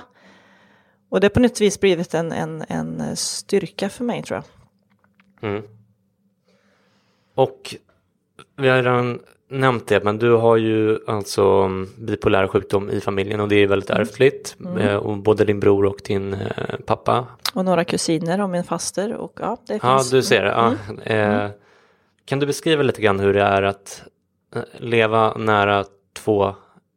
[1.09, 4.43] Och det har på något vis blivit en, en, en styrka för mig tror
[5.41, 5.51] jag.
[5.51, 5.63] Mm.
[7.35, 7.75] Och
[8.57, 13.49] vi har redan nämnt det, men du har ju alltså bipolär sjukdom i familjen och
[13.49, 14.03] det är väldigt mm.
[14.03, 14.57] ärftligt.
[14.61, 14.79] Mm.
[14.79, 17.27] Eh, och både din bror och din eh, pappa.
[17.55, 19.83] Och några kusiner och min faster och ja, det finns.
[19.83, 20.45] Ja, du ser.
[20.45, 20.75] Ja.
[20.89, 21.01] Mm.
[21.05, 21.51] Eh, mm
[22.31, 24.03] kan du beskriva lite grann hur det är att
[24.57, 26.55] eh, leva nära två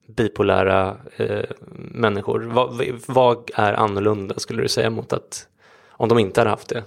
[0.08, 1.43] bipolära eh,
[1.76, 2.39] människor?
[2.39, 5.48] Vad, vad är annorlunda skulle du säga mot att
[5.89, 6.84] om de inte hade haft det?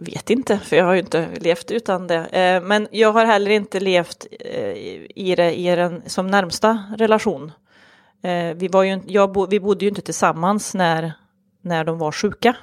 [0.00, 2.26] vet inte, för jag har ju inte levt utan det.
[2.26, 4.76] Eh, men jag har heller inte levt eh,
[5.16, 7.52] i det i den som närmsta relation.
[8.22, 11.12] Eh, vi, var ju, jag, vi bodde ju inte tillsammans när,
[11.62, 12.56] när de var sjuka.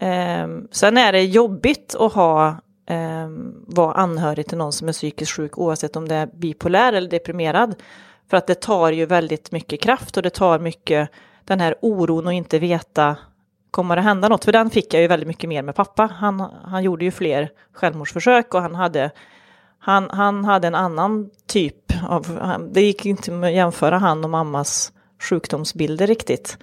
[0.00, 2.56] Eh, sen är det jobbigt att ha
[2.90, 7.10] Ehm, vara anhörig till någon som är psykiskt sjuk oavsett om det är bipolär eller
[7.10, 7.74] deprimerad.
[8.30, 11.10] För att det tar ju väldigt mycket kraft och det tar mycket
[11.44, 13.16] den här oron och inte veta
[13.70, 14.44] kommer det hända något?
[14.44, 16.06] För den fick jag ju väldigt mycket mer med pappa.
[16.06, 19.10] Han, han gjorde ju fler självmordsförsök och han hade,
[19.78, 22.40] han, han hade en annan typ av,
[22.72, 24.92] det gick inte att jämföra han och mammas
[25.30, 26.58] sjukdomsbilder riktigt.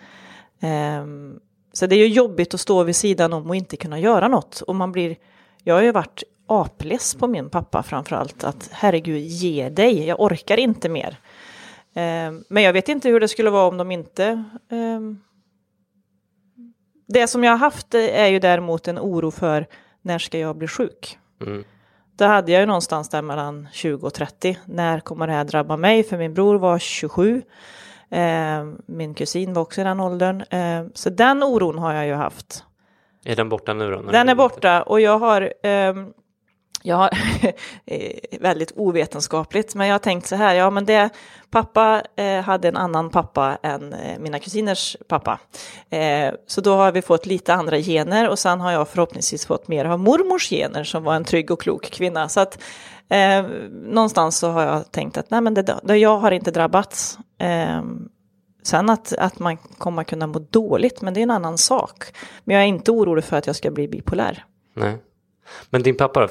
[1.01, 1.39] Um,
[1.73, 4.61] så det är ju jobbigt att stå vid sidan om och inte kunna göra något.
[4.61, 5.15] Och man blir,
[5.65, 10.57] jag har ju varit apless på min pappa framförallt, att herregud, ge dig, jag orkar
[10.57, 11.17] inte mer.
[11.95, 15.21] Um, men jag vet inte hur det skulle vara om de inte um,
[17.07, 19.67] det som jag har haft är ju däremot en oro för
[20.01, 21.17] när ska jag bli sjuk?
[21.41, 21.63] Mm.
[22.17, 24.57] Då hade jag ju någonstans där mellan 20 och 30.
[24.65, 26.03] När kommer det här drabba mig?
[26.03, 27.41] För min bror var 27.
[28.09, 30.41] Eh, min kusin var också i den åldern.
[30.41, 32.63] Eh, så den oron har jag ju haft.
[33.25, 34.01] Är den borta nu då?
[34.01, 35.93] Den är borta och jag har, eh,
[36.87, 37.09] Ja,
[38.39, 41.09] väldigt ovetenskapligt, men jag har tänkt så här, ja men det,
[41.49, 45.39] pappa eh, hade en annan pappa än eh, mina kusiners pappa.
[45.89, 49.67] Eh, så då har vi fått lite andra gener och sen har jag förhoppningsvis fått
[49.67, 52.29] mer av mormors gener som var en trygg och klok kvinna.
[52.29, 52.63] Så att
[53.09, 57.17] eh, någonstans så har jag tänkt att nej men det, det jag har inte drabbats.
[58.65, 62.03] Sen att, att man kommer kunna må dåligt, men det är en annan sak.
[62.43, 64.45] Men jag är inte orolig för att jag ska bli bipolär.
[64.73, 64.97] Nej.
[65.69, 66.27] Men din pappa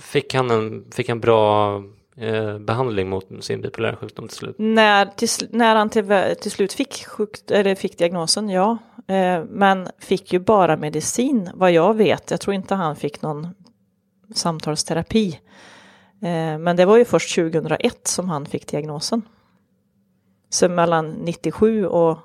[0.00, 1.74] fick han en, fick han bra
[2.16, 4.54] eh, behandling mot sin bipolära sjukdom till slut?
[4.58, 8.78] När, till, när han till, till slut fick, sjukt, eller fick diagnosen, ja.
[9.06, 12.30] Eh, men fick ju bara medicin, vad jag vet.
[12.30, 13.48] Jag tror inte han fick någon
[14.34, 15.40] samtalsterapi.
[16.22, 19.22] Eh, men det var ju först 2001 som han fick diagnosen.
[20.50, 22.18] Så mellan 97 och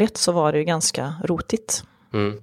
[0.00, 1.84] 01 så var det ju ganska rotigt.
[2.12, 2.40] Mm.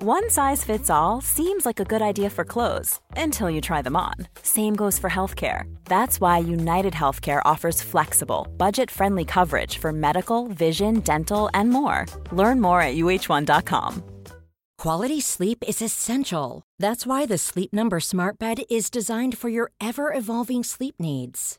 [0.00, 3.96] One size fits all seems like a good idea for clothes until you try them
[3.96, 4.14] on.
[4.42, 5.64] Same goes for healthcare.
[5.86, 12.06] That's why United Healthcare offers flexible, budget friendly coverage for medical, vision, dental, and more.
[12.30, 14.04] Learn more at uh1.com.
[14.78, 16.62] Quality sleep is essential.
[16.78, 21.58] That's why the Sleep Number Smart Bed is designed for your ever evolving sleep needs.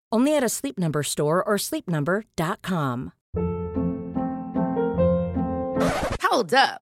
[0.11, 3.13] Only at a Sleep Number store or sleepnumber.com.
[6.23, 6.81] Hold up.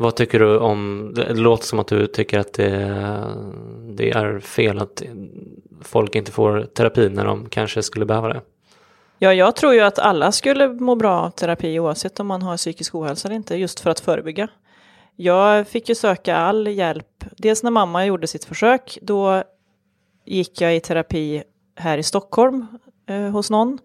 [0.00, 2.76] Vad tycker du om, det låter som att du tycker att det,
[3.88, 5.02] det är fel att
[5.82, 8.40] folk inte får terapi när de kanske skulle behöva det?
[9.18, 12.56] Ja, jag tror ju att alla skulle må bra av terapi oavsett om man har
[12.56, 14.48] psykisk ohälsa eller inte, just för att förebygga.
[15.16, 17.24] Jag fick ju söka all hjälp.
[17.36, 19.42] Dels när mamma gjorde sitt försök, då
[20.24, 21.42] gick jag i terapi
[21.76, 22.66] här i Stockholm
[23.06, 23.78] eh, hos någon.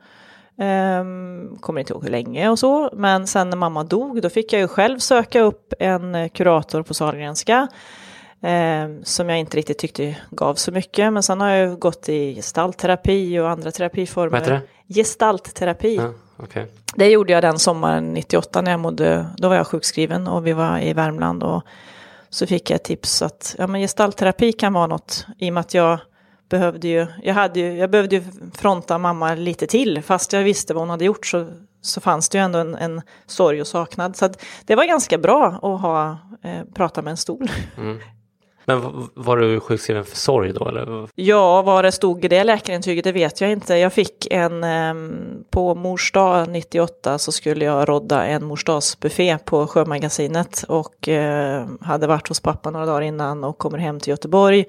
[0.57, 4.53] Um, kommer inte ihåg hur länge och så, men sen när mamma dog då fick
[4.53, 7.67] jag ju själv söka upp en kurator på Sahlgrenska
[8.41, 11.13] um, som jag inte riktigt tyckte gav så mycket.
[11.13, 14.29] Men sen har jag gått i gestaltterapi och andra terapiformer.
[14.29, 14.53] Vad heter
[14.87, 14.93] det?
[14.93, 15.95] Gestaltterapi.
[15.95, 16.13] Ja,
[16.43, 16.65] okay.
[16.95, 20.53] Det gjorde jag den sommaren 98 när jag mådde, då var jag sjukskriven och vi
[20.53, 21.63] var i Värmland och
[22.29, 25.73] så fick jag tips att ja, men gestaltterapi kan vara något i och med att
[25.73, 25.99] jag
[26.55, 30.73] behövde ju, jag, hade ju, jag behövde ju fronta mamma lite till, fast jag visste
[30.73, 31.47] vad hon hade gjort så,
[31.81, 34.15] så fanns det ju ändå en, en sorg och saknad.
[34.15, 34.29] Så
[34.65, 37.51] det var ganska bra att ha, eh, prata med en stol.
[37.77, 37.99] Mm.
[38.67, 40.67] Men var du sjukskriven för sorg då?
[40.67, 41.09] Eller?
[41.15, 43.75] Ja, vad det stod i det läkarintyget det vet jag inte.
[43.75, 44.93] Jag fick en, eh,
[45.49, 52.07] på mors dag 98 så skulle jag rodda en morsdagsbuffé på Sjömagasinet och eh, hade
[52.07, 54.65] varit hos pappa några dagar innan och kommer hem till Göteborg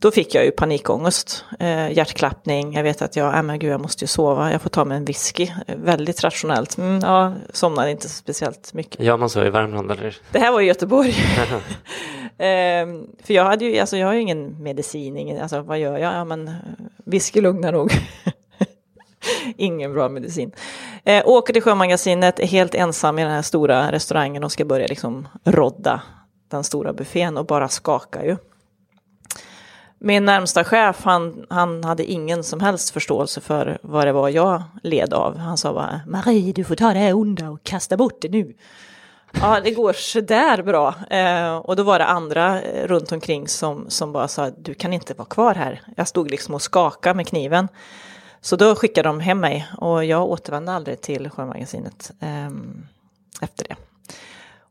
[0.00, 3.80] då fick jag ju panikångest, eh, hjärtklappning, jag vet att jag, äh, men gud jag
[3.80, 6.78] måste ju sova, jag får ta mig en whisky, väldigt rationellt.
[6.78, 9.00] Mm, ja, somnade inte speciellt mycket.
[9.00, 10.16] Gör man så i Värmland eller?
[10.32, 11.10] Det här var i Göteborg.
[12.38, 12.86] eh,
[13.24, 16.14] för jag hade ju, alltså jag har ju ingen medicin, ingen, alltså vad gör jag?
[16.14, 16.50] Ja men
[17.04, 17.92] whisky lugnar nog.
[19.56, 20.52] Ingen bra medicin.
[21.04, 24.86] Eh, åker till Sjömagasinet, är helt ensam i den här stora restaurangen och ska börja
[24.86, 26.02] liksom rodda
[26.50, 28.36] den stora buffén och bara skaka ju.
[30.02, 34.62] Min närmsta chef, han, han hade ingen som helst förståelse för vad det var jag
[34.82, 35.38] led av.
[35.38, 38.54] Han sa bara, Marie, du får ta det här onda och kasta bort det nu.
[39.32, 40.94] Ja, det går sådär bra.
[41.10, 44.92] Eh, och då var det andra eh, runt omkring som, som bara sa, du kan
[44.92, 45.82] inte vara kvar här.
[45.96, 47.68] Jag stod liksom och skakade med kniven.
[48.40, 52.50] Så då skickade de hem mig och jag återvände aldrig till Sjömagasinet eh,
[53.40, 53.76] efter det.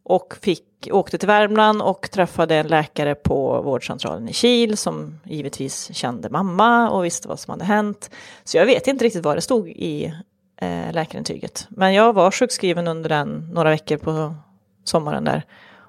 [0.09, 5.93] Och fick, åkte till Värmland och träffade en läkare på vårdcentralen i Kil som givetvis
[5.93, 8.09] kände mamma och visste vad som hade hänt.
[8.43, 10.13] Så jag vet inte riktigt vad det stod i
[10.61, 11.67] eh, läkarintyget.
[11.69, 14.35] Men jag var sjukskriven under den några veckor på
[14.83, 15.43] sommaren där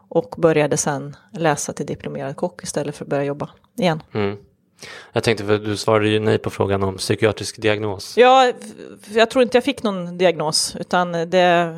[0.09, 3.51] och började sen läsa till diplomerad kock istället för att börja jobba.
[3.77, 4.03] igen.
[4.15, 4.37] Mm.
[5.13, 8.17] Jag tänkte för du svarade ju nej på frågan om psykiatrisk diagnos.
[8.17, 8.53] Ja,
[9.13, 11.77] jag tror inte jag fick någon diagnos, utan det,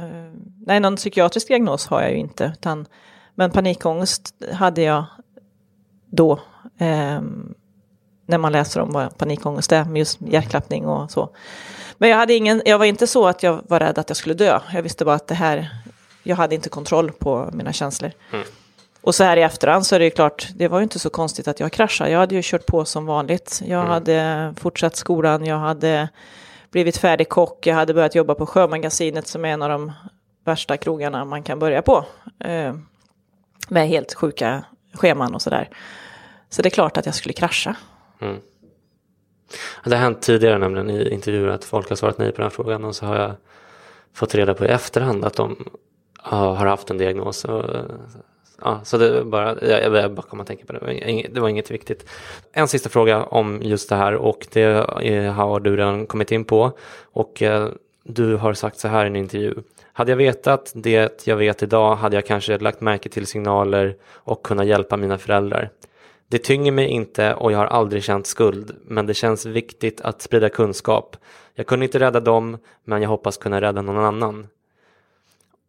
[0.66, 2.86] nej, någon psykiatrisk diagnos har jag ju inte, utan,
[3.34, 5.05] men panikångest hade jag
[6.11, 6.40] då,
[6.78, 7.55] ehm,
[8.26, 11.30] när man läser om vad panikångest är, med just hjärtklappning och så.
[11.98, 14.34] Men jag, hade ingen, jag var inte så att jag var rädd att jag skulle
[14.34, 15.70] dö, jag visste bara att det här,
[16.22, 18.12] jag hade inte kontroll på mina känslor.
[19.03, 21.11] Och så här i efterhand så är det ju klart, det var ju inte så
[21.11, 22.11] konstigt att jag kraschade.
[22.11, 23.62] Jag hade ju kört på som vanligt.
[23.64, 26.09] Jag hade fortsatt skolan, jag hade
[26.70, 29.92] blivit färdig kock, jag hade börjat jobba på Sjömagasinet som är en av de
[30.44, 32.05] värsta krogarna man kan börja på.
[32.38, 32.74] Eh,
[33.68, 35.68] med helt sjuka scheman och sådär.
[36.48, 37.76] Så det är klart att jag skulle krascha.
[39.84, 42.84] Det har hänt tidigare nämligen i intervjuer att folk har svarat nej på den frågan
[42.84, 43.32] och så har jag
[44.14, 45.68] fått reda på i efterhand att de
[46.18, 47.44] har haft en diagnos.
[47.44, 47.64] Och,
[48.64, 50.78] ja, så det är bara, jag, jag bara kom att tänka på det,
[51.32, 52.06] det var, inget, viktigt.
[52.52, 54.62] En sista fråga om just det här och det
[55.02, 56.72] eh, har du redan kommit in på
[57.12, 57.68] och eh,
[58.04, 59.54] du har sagt så här i en intervju.
[59.92, 64.42] Hade jag vetat det jag vet idag hade jag kanske lagt märke till signaler och
[64.42, 65.70] kunnat hjälpa mina föräldrar.
[66.28, 70.22] Det tynger mig inte och jag har aldrig känt skuld, men det känns viktigt att
[70.22, 71.16] sprida kunskap.
[71.54, 74.46] Jag kunde inte rädda dem, men jag hoppas kunna rädda någon annan.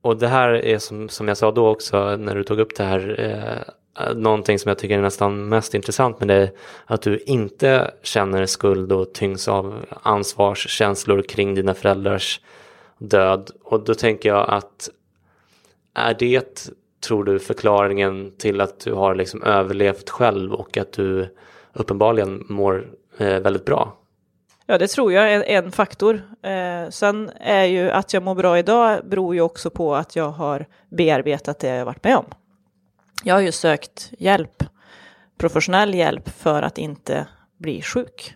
[0.03, 2.83] Och det här är som, som jag sa då också när du tog upp det
[2.83, 6.53] här, eh, någonting som jag tycker är nästan mest intressant med dig,
[6.85, 12.41] att du inte känner skuld och tyngs av ansvarskänslor kring dina föräldrars
[12.97, 13.51] död.
[13.63, 14.89] Och då tänker jag att
[15.93, 16.69] är det,
[17.07, 21.35] tror du, förklaringen till att du har liksom överlevt själv och att du
[21.73, 22.87] uppenbarligen mår
[23.17, 23.97] eh, väldigt bra?
[24.65, 26.21] Ja, det tror jag är en faktor.
[26.41, 30.29] Eh, sen är ju att jag mår bra idag beror ju också på att jag
[30.29, 32.25] har bearbetat det jag varit med om.
[33.23, 34.63] Jag har ju sökt hjälp,
[35.37, 38.35] professionell hjälp för att inte bli sjuk.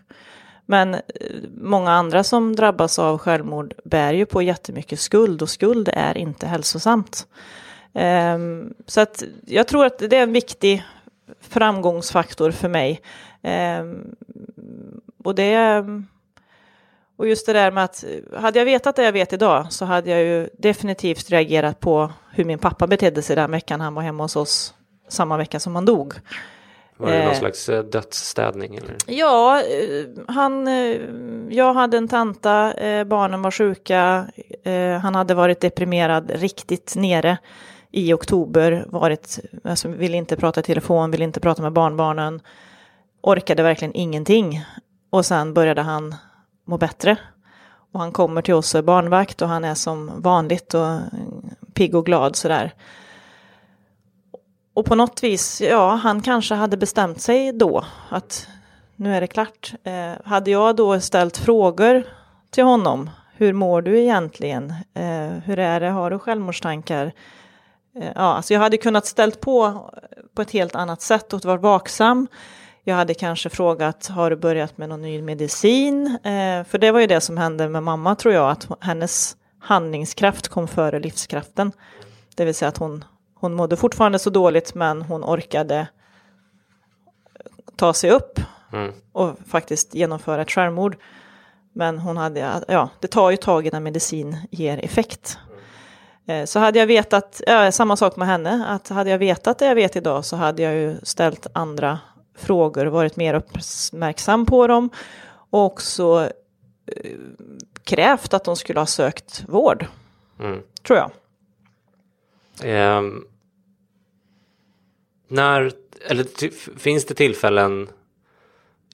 [0.66, 1.00] Men eh,
[1.54, 6.46] många andra som drabbas av självmord bär ju på jättemycket skuld och skuld är inte
[6.46, 7.26] hälsosamt.
[7.94, 10.84] Ehm, så att jag tror att det är en viktig
[11.40, 13.00] framgångsfaktor för mig.
[13.42, 14.16] Ehm,
[15.24, 16.04] och det är
[17.18, 18.04] och just det där med att
[18.36, 22.44] hade jag vetat det jag vet idag så hade jag ju definitivt reagerat på hur
[22.44, 24.74] min pappa betedde sig den veckan han var hemma hos oss
[25.08, 26.14] samma vecka som han dog.
[26.96, 27.38] Var det någon Eh.
[27.38, 28.76] slags eh, dödsstädning?
[28.76, 28.96] Eller?
[29.06, 30.04] Ja, eh,
[30.34, 30.96] han, eh,
[31.50, 34.26] jag hade en tanta, eh, barnen var sjuka,
[34.64, 37.38] eh, han hade varit deprimerad riktigt nere
[37.90, 42.40] i oktober, varit, alltså ville inte prata i telefon, ville inte prata med barnbarnen,
[43.22, 44.64] orkade verkligen ingenting.
[45.10, 46.14] Och sen började han
[46.68, 47.16] må bättre.
[47.92, 51.00] Och han kommer till oss och är barnvakt och han är som vanligt och
[51.74, 52.74] pigg och glad sådär.
[54.74, 58.48] Och på något vis, ja, han kanske hade bestämt sig då att
[58.96, 59.72] nu är det klart.
[59.84, 62.02] Eh, hade jag då ställt frågor
[62.50, 64.70] till honom, hur mår du egentligen?
[64.94, 67.12] Eh, hur är det, har du självmordstankar?
[68.00, 69.90] Eh, ja, alltså jag hade kunnat ställt på
[70.34, 72.26] på ett helt annat sätt och varit vaksam.
[72.88, 76.06] Jag hade kanske frågat, har du börjat med någon ny medicin?
[76.06, 80.48] Eh, för det var ju det som hände med mamma tror jag, att hennes handlingskraft
[80.48, 81.72] kom före livskraften.
[82.36, 85.86] Det vill säga att hon, hon mådde fortfarande så dåligt men hon orkade
[87.76, 88.40] ta sig upp
[88.72, 88.92] Mm.
[89.12, 90.96] och faktiskt genomföra ett självmord.
[91.72, 95.38] Men hon hade, ja, det tar ju tag innan medicin ger effekt.
[96.26, 99.66] Eh, Så hade jag vetat, ja, samma sak med henne, att hade jag vetat det
[99.66, 101.98] jag vet idag så hade jag ju ställt andra
[102.38, 104.90] frågor, varit mer uppmärksam på dem
[105.50, 106.30] och också
[106.86, 107.16] eh,
[107.84, 109.86] krävt att de skulle ha sökt vård,
[110.40, 110.60] Mm.
[110.82, 111.10] tror jag.
[112.62, 113.24] Ehm,
[115.28, 115.72] när,
[116.06, 117.88] eller ty, finns det tillfällen,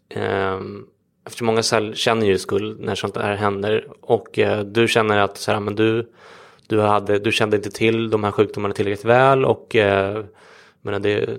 [0.09, 0.87] ehm,
[1.27, 5.39] eftersom många så känner ju skuld när sånt här händer och eh, du känner att
[5.39, 6.13] så här, men du,
[6.67, 10.25] du, hade, du kände inte till de här sjukdomarna tillräckligt väl och eh,
[10.83, 11.39] men det,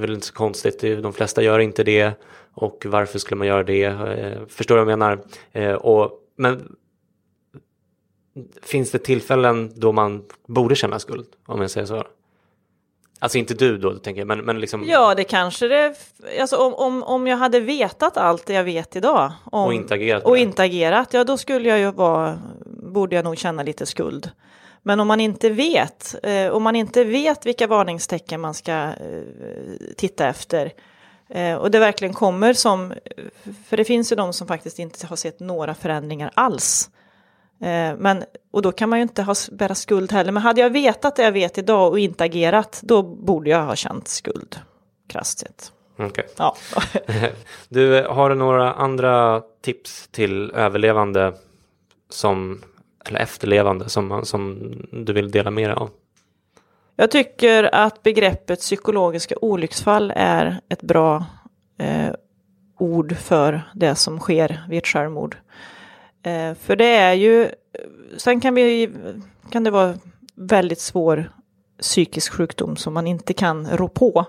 [0.00, 2.12] det är väl inte så konstigt, de flesta gör inte det
[2.54, 3.84] och varför skulle man göra det?
[3.84, 5.18] Eh, förstår du vad jag menar?
[5.52, 6.76] Eh, och, men
[8.62, 12.04] finns det tillfällen då man borde känna skuld, om jag säger så?
[13.18, 14.84] Alltså inte du då, tänker jag, men, men liksom...
[14.88, 15.94] Ja, det kanske det,
[16.40, 19.32] alltså om, om, om jag hade vetat allt det jag vet idag.
[19.44, 20.40] Om, Och inte agerat Och det.
[20.40, 24.30] inte agerat, ja då skulle jag ju vara, borde jag nog känna lite skuld.
[24.86, 28.92] Men om man inte vet, eh, om man inte vet vilka varningstecken man ska eh,
[29.96, 30.72] titta efter
[31.28, 32.94] eh, och det verkligen kommer som,
[33.68, 36.90] för det finns ju de som faktiskt inte har sett några förändringar alls.
[37.98, 40.32] Men, och då kan man ju inte ha, bära skuld heller.
[40.32, 43.76] Men hade jag vetat det jag vet idag och inte agerat, då borde jag ha
[43.76, 44.60] känt skuld,
[45.08, 45.72] krasst sett.
[45.98, 46.26] Okej.
[46.36, 46.56] Ja.
[47.68, 51.34] Du, har du några andra tips till överlevande
[52.10, 52.62] som,
[53.08, 55.90] eller efterlevande som, man- som du vill dela med dig av?
[56.96, 61.24] Jag tycker att begreppet psykologiska olycksfall är ett bra
[61.78, 62.14] eh,
[62.78, 65.36] ord för det som sker vid ett självmord.
[66.22, 67.48] Eh, för det är ju,
[68.16, 68.90] sen kan, vi,
[69.50, 69.94] kan det vara
[70.34, 71.30] väldigt svår
[71.80, 74.26] psykisk sjukdom som man inte kan rå på.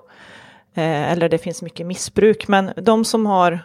[0.74, 2.48] Eh, eller det finns mycket missbruk.
[2.48, 3.60] Men de som har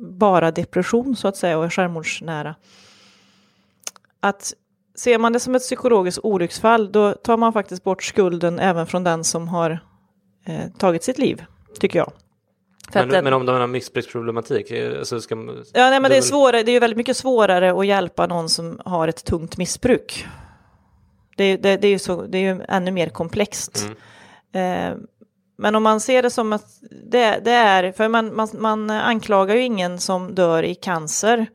[0.00, 2.54] bara depression så att säga och är självmordsnära.
[4.24, 4.52] Att
[4.96, 9.04] ser man det som ett psykologiskt olycksfall då tar man faktiskt bort skulden även från
[9.04, 9.70] den som har
[10.46, 11.44] eh, tagit sitt liv,
[11.80, 12.12] tycker jag.
[12.94, 16.16] Men, den- men om de har missbruksproblematik, eh, så ska man- Ja, nej, men det
[16.16, 19.56] är, svårare, det är ju väldigt mycket svårare att hjälpa någon som har ett tungt
[19.56, 20.26] missbruk.
[21.36, 23.86] Det, det, det är ju så, det är ju ännu mer komplext.
[24.52, 24.92] Mm.
[24.92, 24.98] Eh,
[25.58, 26.66] men om man ser det som att
[27.10, 31.46] det, det är, för man, man, man anklagar ju ingen som dör i cancer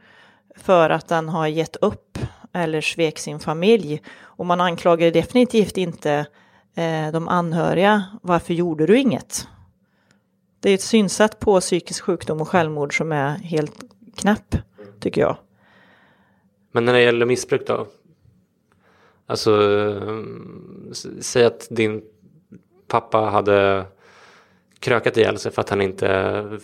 [0.56, 2.09] för att den har gett upp
[2.60, 4.02] eller svek sin familj.
[4.22, 6.26] Och man anklagar definitivt inte
[6.76, 9.48] eh, de anhöriga, varför gjorde du inget?
[10.60, 13.84] Det är ett synsätt på psykisk sjukdom och självmord som är helt
[14.16, 14.56] knäpp,
[15.00, 15.38] tycker jag.
[16.72, 17.88] Men när det gäller missbruk då?
[19.26, 19.52] Alltså,
[21.22, 22.02] säg att din
[22.88, 23.86] pappa hade
[24.80, 26.60] krökat ihjäl sig för att han inte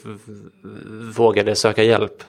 [1.18, 2.24] vågade söka hjälp.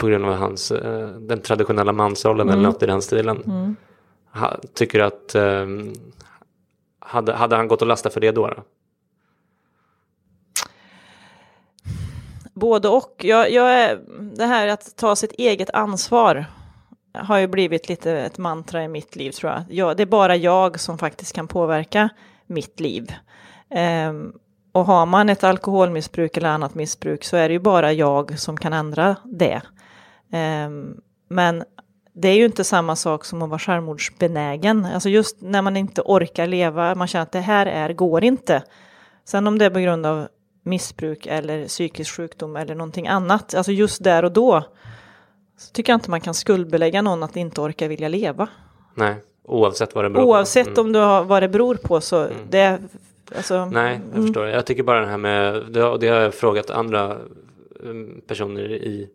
[0.00, 3.76] På grund av hans, eh, den traditionella mansrollen eller något i den stilen.
[4.32, 5.66] Ha, tycker du att, eh,
[6.98, 8.46] hade, hade han gått och lastat för det då?
[8.46, 8.62] då?
[12.54, 13.14] Både och.
[13.18, 14.00] Jag, jag är,
[14.36, 16.46] det här att ta sitt eget ansvar
[17.14, 19.62] har ju blivit lite ett mantra i mitt liv tror jag.
[19.68, 22.08] jag det är bara jag som faktiskt kan påverka
[22.46, 23.12] mitt liv.
[23.70, 24.32] Ehm,
[24.72, 28.56] och har man ett alkoholmissbruk eller annat missbruk så är det ju bara jag som
[28.56, 29.62] kan ändra det.
[30.34, 31.64] Ehm, men
[32.12, 34.84] det är ju inte samma sak som att vara självmordsbenägen.
[34.84, 38.62] Alltså just när man inte orkar leva, man känner att det här är, går inte.
[39.24, 40.28] Sen om det är på grund av
[40.62, 44.64] missbruk eller psykisk sjukdom eller någonting annat, alltså just där och då,
[45.58, 48.48] så tycker jag inte man kan skuldbelägga någon att inte orka vilja leva.
[48.94, 50.80] Nej, oavsett vad det beror Oavsett på.
[50.80, 50.86] Mm.
[50.86, 52.78] om du har vad det beror på så det är,
[53.36, 54.46] alltså, Nej, jag förstår.
[54.46, 57.16] Jag tycker bara det här med, det har, det har jag frågat andra
[57.80, 59.08] um, personer i,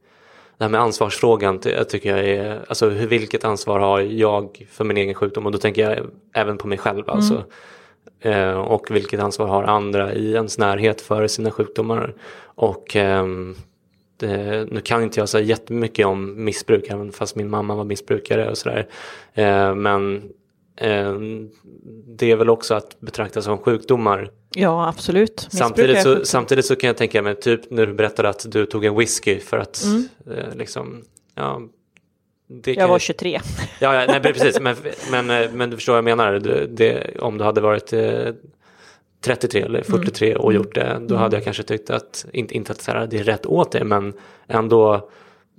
[0.59, 5.13] det här med ansvarsfrågan, tycker jag är, alltså vilket ansvar har jag för min egen
[5.13, 5.45] sjukdom?
[5.45, 7.43] Och då tänker jag även på mig själv alltså.
[8.21, 12.13] Eh, och vilket ansvar har andra i ens närhet för sina sjukdomar?
[12.43, 13.55] Och ehm,
[14.17, 18.49] det, nu kan inte jag säga jättemycket om missbruk, även fast min mamma var missbrukare
[18.49, 18.87] och sådär.
[19.33, 20.21] Eh, men eh,
[22.17, 24.31] det är väl också att betrakta som sjukdomar.
[24.55, 25.47] ja absolut.
[25.51, 28.85] Samtidigt så, samtidigt så kan jag tänka mig, typ när du berättade att du tog
[28.85, 30.07] en whisky för att Mm.
[30.31, 31.03] eh, liksom,
[31.35, 31.61] ja.
[32.65, 33.39] Jag var 23.
[33.79, 34.75] Ja, ja nej, precis, men,
[35.11, 36.33] men, eh, men du förstår vad jag menar.
[36.33, 38.33] Det, det, om du hade varit eh,
[39.21, 43.09] 33 eller 43 och gjort det, då hade jag kanske tyckt att, inte, inte att
[43.09, 44.13] det är rätt åt det, men
[44.47, 45.09] ändå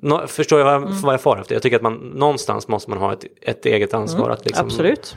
[0.02, 1.54] Nå, förstår jag vad, vad jag far efter?
[1.54, 4.30] Jag tycker att man någonstans måste man ha ett, ett eget ansvar.
[4.30, 5.16] att liksom, Absolut.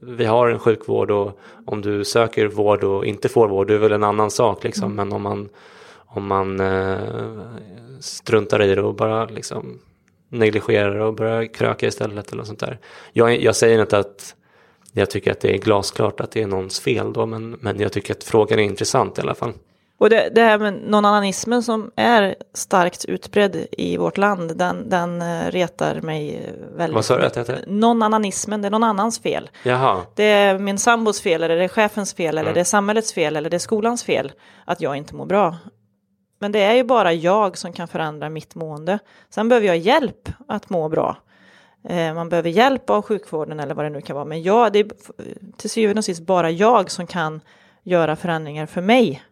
[0.00, 3.78] Vi har en sjukvård och om du söker vård och inte får vård, det är
[3.78, 4.64] väl en annan sak.
[4.64, 4.94] Liksom.
[4.94, 5.48] Men om man,
[5.92, 6.98] om man eh,
[8.00, 9.78] struntar i det och bara liksom
[10.28, 12.78] negligerar och börjar kröka istället eller sånt där.
[13.12, 14.34] Jag, jag säger inte att
[14.92, 17.92] jag tycker att det är glasklart att det är någons fel då, men, men jag
[17.92, 19.52] tycker att frågan är intressant i alla fall.
[20.00, 25.22] Och det, det här med nånannanismen som är starkt utbredd i vårt land, den, den
[25.22, 27.64] eh, retar mig eh, väldigt Vad sa du att det heter?
[27.66, 29.50] Nånannanismen, det är någon annans fel.
[29.64, 32.42] Jaha, Det är min sambos fel, eller det är chefens fel, Mm.
[32.44, 34.32] eller det är samhällets fel, eller det är skolans fel
[34.64, 35.56] att jag inte mår bra.
[36.38, 38.98] Men det är ju bara jag som kan förändra mitt mående.
[39.30, 41.16] Sen behöver jag hjälp att må bra.
[41.88, 44.24] Eh, man behöver hjälp av sjukvården eller vad det nu kan vara.
[44.24, 44.90] Men jag, det är
[45.56, 47.40] till syvende och sist bara jag som kan
[47.82, 49.22] göra förändringar för mig.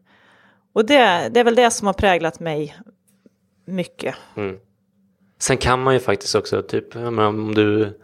[0.78, 2.76] Och det, det är väl det som har präglat mig
[3.64, 4.14] mycket.
[5.38, 7.98] Sen kan man ju faktiskt också, typ, om du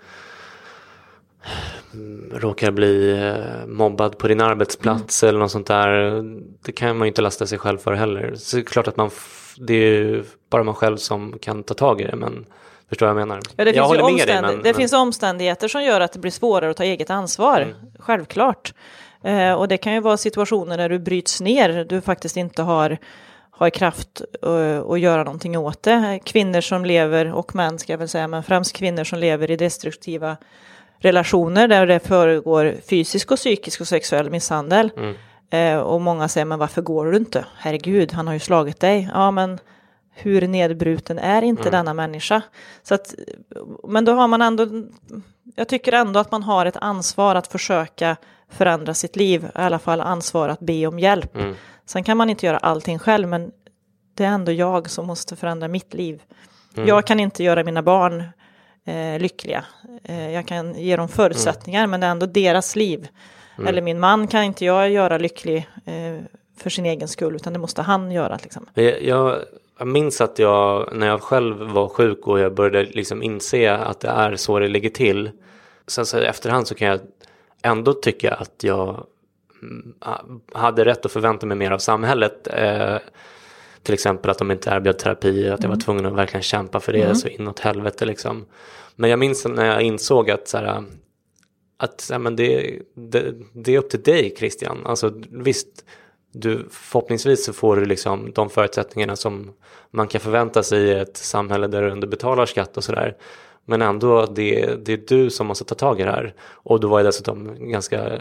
[1.93, 6.23] mm, råkar bli eh, mobbad på din arbetsplats eller något sånt där.
[6.65, 8.35] Det kan man ju inte lasta sig själv för heller.
[8.35, 9.11] Så det är klart att man,
[9.57, 12.17] det är ju bara man själv som kan ta tag i det.
[12.17, 12.47] Men
[12.89, 13.41] förstår vad jag menar?
[13.57, 16.13] Ja, det jag finns, håller med dig, men, det men, finns omständigheter som gör att
[16.13, 17.61] det blir svårare att ta eget ansvar.
[17.61, 17.75] Mm.
[17.99, 18.75] Självklart.
[19.25, 22.99] Eh, och det kan ju vara situationer där du bryts ner, du faktiskt inte har,
[23.51, 26.21] har kraft eh, att göra någonting åt det.
[26.25, 29.57] Kvinnor som lever, och män ska jag väl säga, men främst kvinnor som lever i
[29.57, 30.37] destruktiva
[30.99, 34.91] relationer där det föregår fysisk och psykisk och sexuell misshandel.
[34.97, 35.15] Mm.
[35.51, 37.45] Eh, och många säger, men varför går du inte?
[37.57, 39.11] Herregud, han har ju slagit dig.
[39.15, 39.59] Ja, men
[40.15, 41.73] hur nedbruten är inte Mm.
[41.73, 42.43] denna människa?
[42.83, 43.15] Så att,
[43.89, 44.67] men då har man ändå,
[45.55, 48.17] jag tycker ändå att man har ett ansvar att försöka
[48.55, 51.37] förändra sitt liv, i alla fall ansvar att be om hjälp.
[51.37, 51.55] Mm.
[51.87, 53.53] Sen kan man inte göra allting själv, men
[54.15, 56.23] det är ändå jag som måste förändra mitt liv.
[56.77, 56.89] Mm.
[56.89, 58.25] Jag kan inte göra mina barn
[58.85, 59.65] eh, lyckliga.
[60.05, 63.09] Eh, jag kan ge dem förutsättningar, men det är ändå deras liv.
[63.59, 63.69] Mm.
[63.69, 66.25] Eller min man kan inte jag göra lycklig eh,
[66.57, 68.39] för sin egen skull, utan det måste han göra.
[68.43, 68.67] Liksom.
[68.75, 69.03] Jag,
[69.79, 74.01] jag, minns att jag, när jag själv var sjuk och jag började liksom inse att
[74.01, 75.31] det är så det ligger till.
[75.87, 77.01] Sen så efterhand så kan jag
[77.65, 79.07] ändå tycka att jag
[79.63, 79.95] mm,
[80.53, 82.49] hade rätt att förvänta mig mer av samhället.
[82.51, 82.99] Eh,
[83.83, 86.93] till exempel att de inte erbjöd terapi, att jag var tvungen att verkligen kämpa för
[86.93, 88.47] det så inåt helvete liksom.
[88.97, 90.85] Men jag minns när jag insåg att så här,
[91.77, 94.87] att ja, men det, det, det är upp till dig Christian.
[94.87, 95.85] Alltså visst,
[96.33, 99.53] du, förhoppningsvis så får du liksom de förutsättningarna som
[99.91, 103.17] man kan förvänta sig i ett samhälle där du ändå betalar skatt och sådär.
[103.65, 106.35] Men ändå, det, det är du som måste ta tag i det här.
[106.53, 108.13] Och då var jag dessutom ganska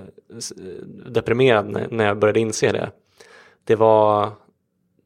[1.07, 2.91] deprimerad när, jag började inse det.
[3.63, 4.29] Det var,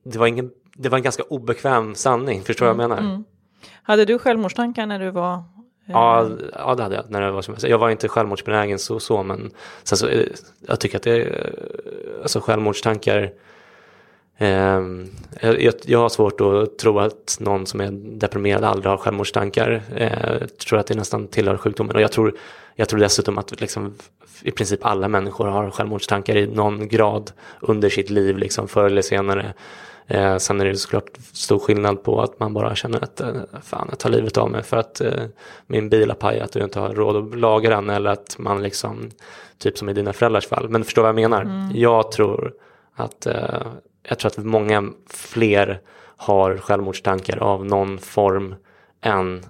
[0.05, 3.23] det var, ingen, det var en ganska obekväm sanning, förstår du vad jag menar?
[3.83, 5.33] Hade du självmordstankar när du var...
[5.33, 5.41] eh,
[5.85, 7.09] Ja, ja, det hade jag.
[7.11, 9.51] När det var som jag, jag var inte självmordsbenägen så, så men
[9.83, 10.25] sen så, eh,
[10.67, 11.51] jag tycker att det eh,
[12.21, 13.31] alltså självmordstankar,
[15.41, 19.81] jag, jag, har svårt att tro att någon som är deprimerad aldrig har självmordstankar.
[19.95, 22.38] Eh, jag tror att det nästan tillhör sjukdomen och jag tror,
[22.75, 23.93] jag tror dessutom att liksom,
[24.41, 27.31] i princip alla människor har självmordstankar i någon grad
[27.61, 29.53] under sitt liv, liksom förr eller senare.
[30.07, 33.33] Eh, sen är det såklart stor skillnad på att man bara känner att eh,
[33.63, 35.23] fan, jag tar livet av mig för att eh,
[35.67, 38.63] min bil har pajat och jag inte har råd att laga den eller att man
[38.63, 39.09] liksom,
[39.57, 40.69] typ som i dina föräldrars fall.
[40.69, 41.69] Men förstår vad jag menar?
[41.73, 42.53] Jag tror
[42.95, 43.61] att, eh,
[44.10, 45.82] jag tror att många fler
[46.18, 48.55] har självmordstankar av någon form
[49.01, 49.45] än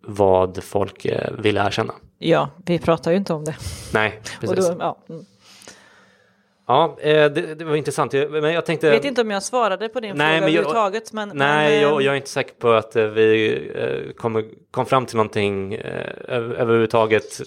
[0.00, 1.94] vad folk eh, vill erkänna.
[2.18, 3.56] Ja, vi pratar ju inte om det.
[3.94, 4.68] Nej, precis.
[4.68, 4.98] då, ja.
[5.08, 5.24] mm.
[6.66, 8.12] Ja, eh, det, det var intressant.
[8.12, 8.86] Men jag tänkte...
[8.86, 11.12] Jag vet inte om jag svarade på din Nej, fråga men jag- överhuvudtaget.
[11.12, 14.44] Men, Nej, men, jag, eh, jag är inte säker på att eh, vi eh, kommer,
[14.70, 17.40] kom fram till någonting över- överhuvudtaget.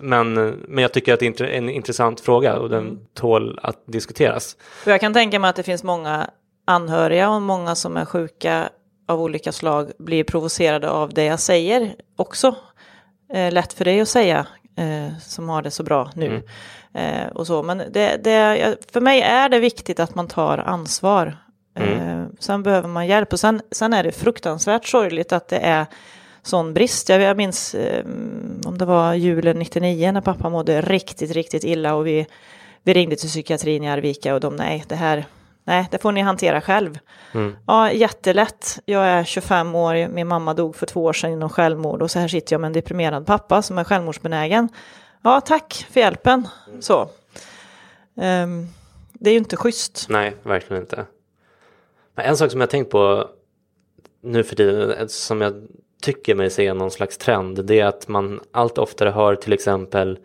[0.00, 0.34] Men,
[0.68, 4.56] men jag tycker att det är en intressant fråga och den tål att diskuteras.
[4.60, 6.30] För jag kan tänka mig att det finns många
[6.64, 8.68] anhöriga och många som är sjuka
[9.08, 12.54] av olika slag blir provocerade av det jag säger också.
[13.52, 14.46] Lätt för dig att säga
[15.22, 16.42] som har det så bra nu.
[16.94, 17.62] Eh, och så.
[17.62, 21.36] Men det, det, för mig är det viktigt att man tar ansvar.
[21.74, 25.86] Eh, sen behöver man hjälp och sen, sen är det fruktansvärt sorgligt att det är
[26.42, 27.08] sån brist.
[27.08, 28.04] Jag, jag minns eh,
[28.64, 32.26] om det var julen 99 när pappa mådde riktigt, riktigt illa och vi,
[32.82, 35.24] vi ringde till psykiatrin i Arvika och de nej, det här,
[35.64, 36.98] nej, det får ni hantera själv.
[37.66, 38.78] Ja, jättelätt.
[38.84, 42.18] Jag är 25 år, min mamma dog för två år sedan inom självmord och så
[42.18, 44.68] här sitter jag med en deprimerad pappa som är självmordsbenägen.
[45.22, 46.48] Ja, tack för hjälpen.
[46.80, 47.10] Så.
[48.16, 48.66] Ehm,
[49.12, 50.06] det är ju inte schysst.
[50.08, 51.04] Nej, verkligen inte.
[52.14, 53.28] Men en sak som jag tänkt på
[54.22, 55.68] nu för tiden, eh, som jag
[56.02, 60.18] tycker mig se någon slags trend, det är att man allt oftare hör till exempel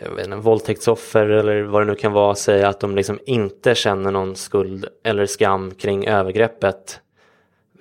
[0.00, 3.74] jag vet inte, våldtäktsoffer eller vad det nu kan vara säga att de liksom inte
[3.74, 7.00] känner någon skuld eller skam kring övergreppet.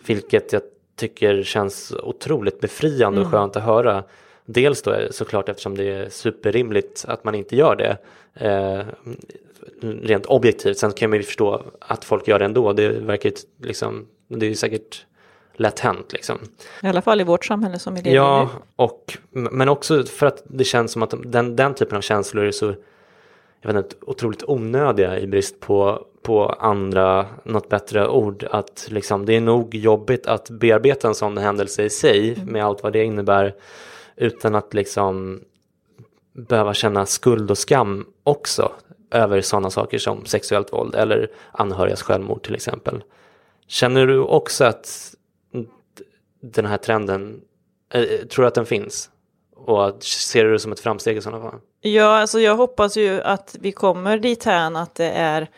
[0.08, 0.62] Vilket jag
[0.96, 4.04] tycker känns otroligt befriande och skönt att höra.
[4.46, 7.98] Dels då såklart eftersom det är superrimligt att man inte gör det.
[8.34, 8.86] Eh,
[9.82, 10.78] rent objektivt.
[10.78, 12.74] Sen kan man ju förstå att folk gör det ändå.
[12.74, 13.32] Det verkar
[13.62, 15.06] liksom, det är ju säkert
[15.54, 16.40] lätt hänt liksom.
[16.84, 20.44] I alla fall i vårt samhälle som vi lever Ja, och, men också för att
[20.46, 22.76] det känns som att den, den typen av känslor är så
[23.62, 28.48] jag vet inte, otroligt onödiga i brist på, på andra, något bättre ord.
[28.52, 32.84] Att liksom, det är nog jobbigt att bearbeta en sån händelse i sig med allt
[32.84, 33.56] vad det innebär
[34.16, 35.42] utan att liksom
[36.34, 38.72] behöva känna skuld och skam också
[39.12, 43.04] över sådana saker som sexuellt våld eller anhörigas självmord till exempel.
[43.68, 45.16] Känner du också att
[46.42, 47.42] den här trenden,
[47.94, 49.10] eh, tror du att den finns?
[49.56, 51.60] Och ser du det som ett framsteg i sådana fall?
[51.82, 55.50] Ja, alltså jag hoppas ju att vi kommer dit här att det är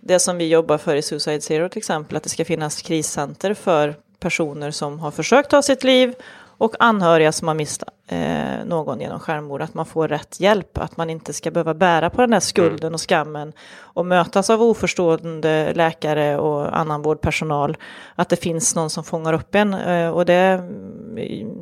[0.00, 3.54] det som vi jobbar för i Suicide Zero till exempel, att det ska finnas kriscenter
[3.54, 6.14] för personer som har försökt ta sitt liv
[6.62, 10.96] och anhöriga som har mist eh, någon genom självmord, att man får rätt hjälp, att
[10.96, 15.72] man inte ska behöva bära på den där skulden och skammen och mötas av oförstående
[15.74, 17.76] läkare och annan vårdpersonal,
[18.14, 20.62] att det finns någon som fångar upp en eh, och det,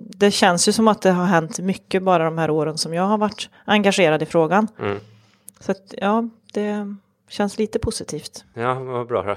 [0.08, 3.02] det känns ju som att det har hänt mycket bara de här åren som jag
[3.02, 4.68] har varit engagerad i frågan.
[4.78, 4.98] Mm.
[5.60, 6.96] Så att, ja, det
[7.28, 8.44] känns lite positivt.
[8.54, 9.36] Ja, vad bra.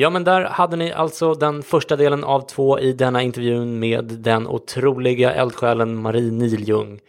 [0.00, 4.04] Ja, men där hade ni alltså den första delen av två i denna intervjun med
[4.04, 7.00] den otroliga eldsjälen Marie Niljung.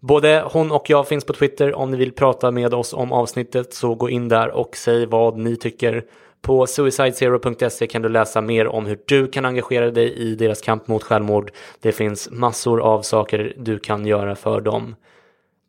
[0.00, 1.74] Både hon och jag finns på Twitter.
[1.74, 5.38] Om ni vill prata med oss om avsnittet så gå in där och säg vad
[5.38, 6.04] ni tycker.
[6.42, 10.88] På suicidezero.se kan du läsa mer om hur du kan engagera dig i deras kamp
[10.88, 11.50] mot självmord.
[11.80, 14.96] Det finns massor av saker du kan göra för dem.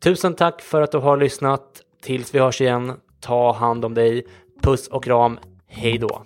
[0.02, 1.82] Tusen tack för att du har lyssnat.
[2.02, 4.26] Tills vi hörs igen, ta hand om dig.
[4.62, 5.38] Puss och kram.
[5.68, 6.22] Hej då!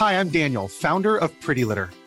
[0.00, 1.90] Hi, I'm Daniel, founder of Pretty Litter.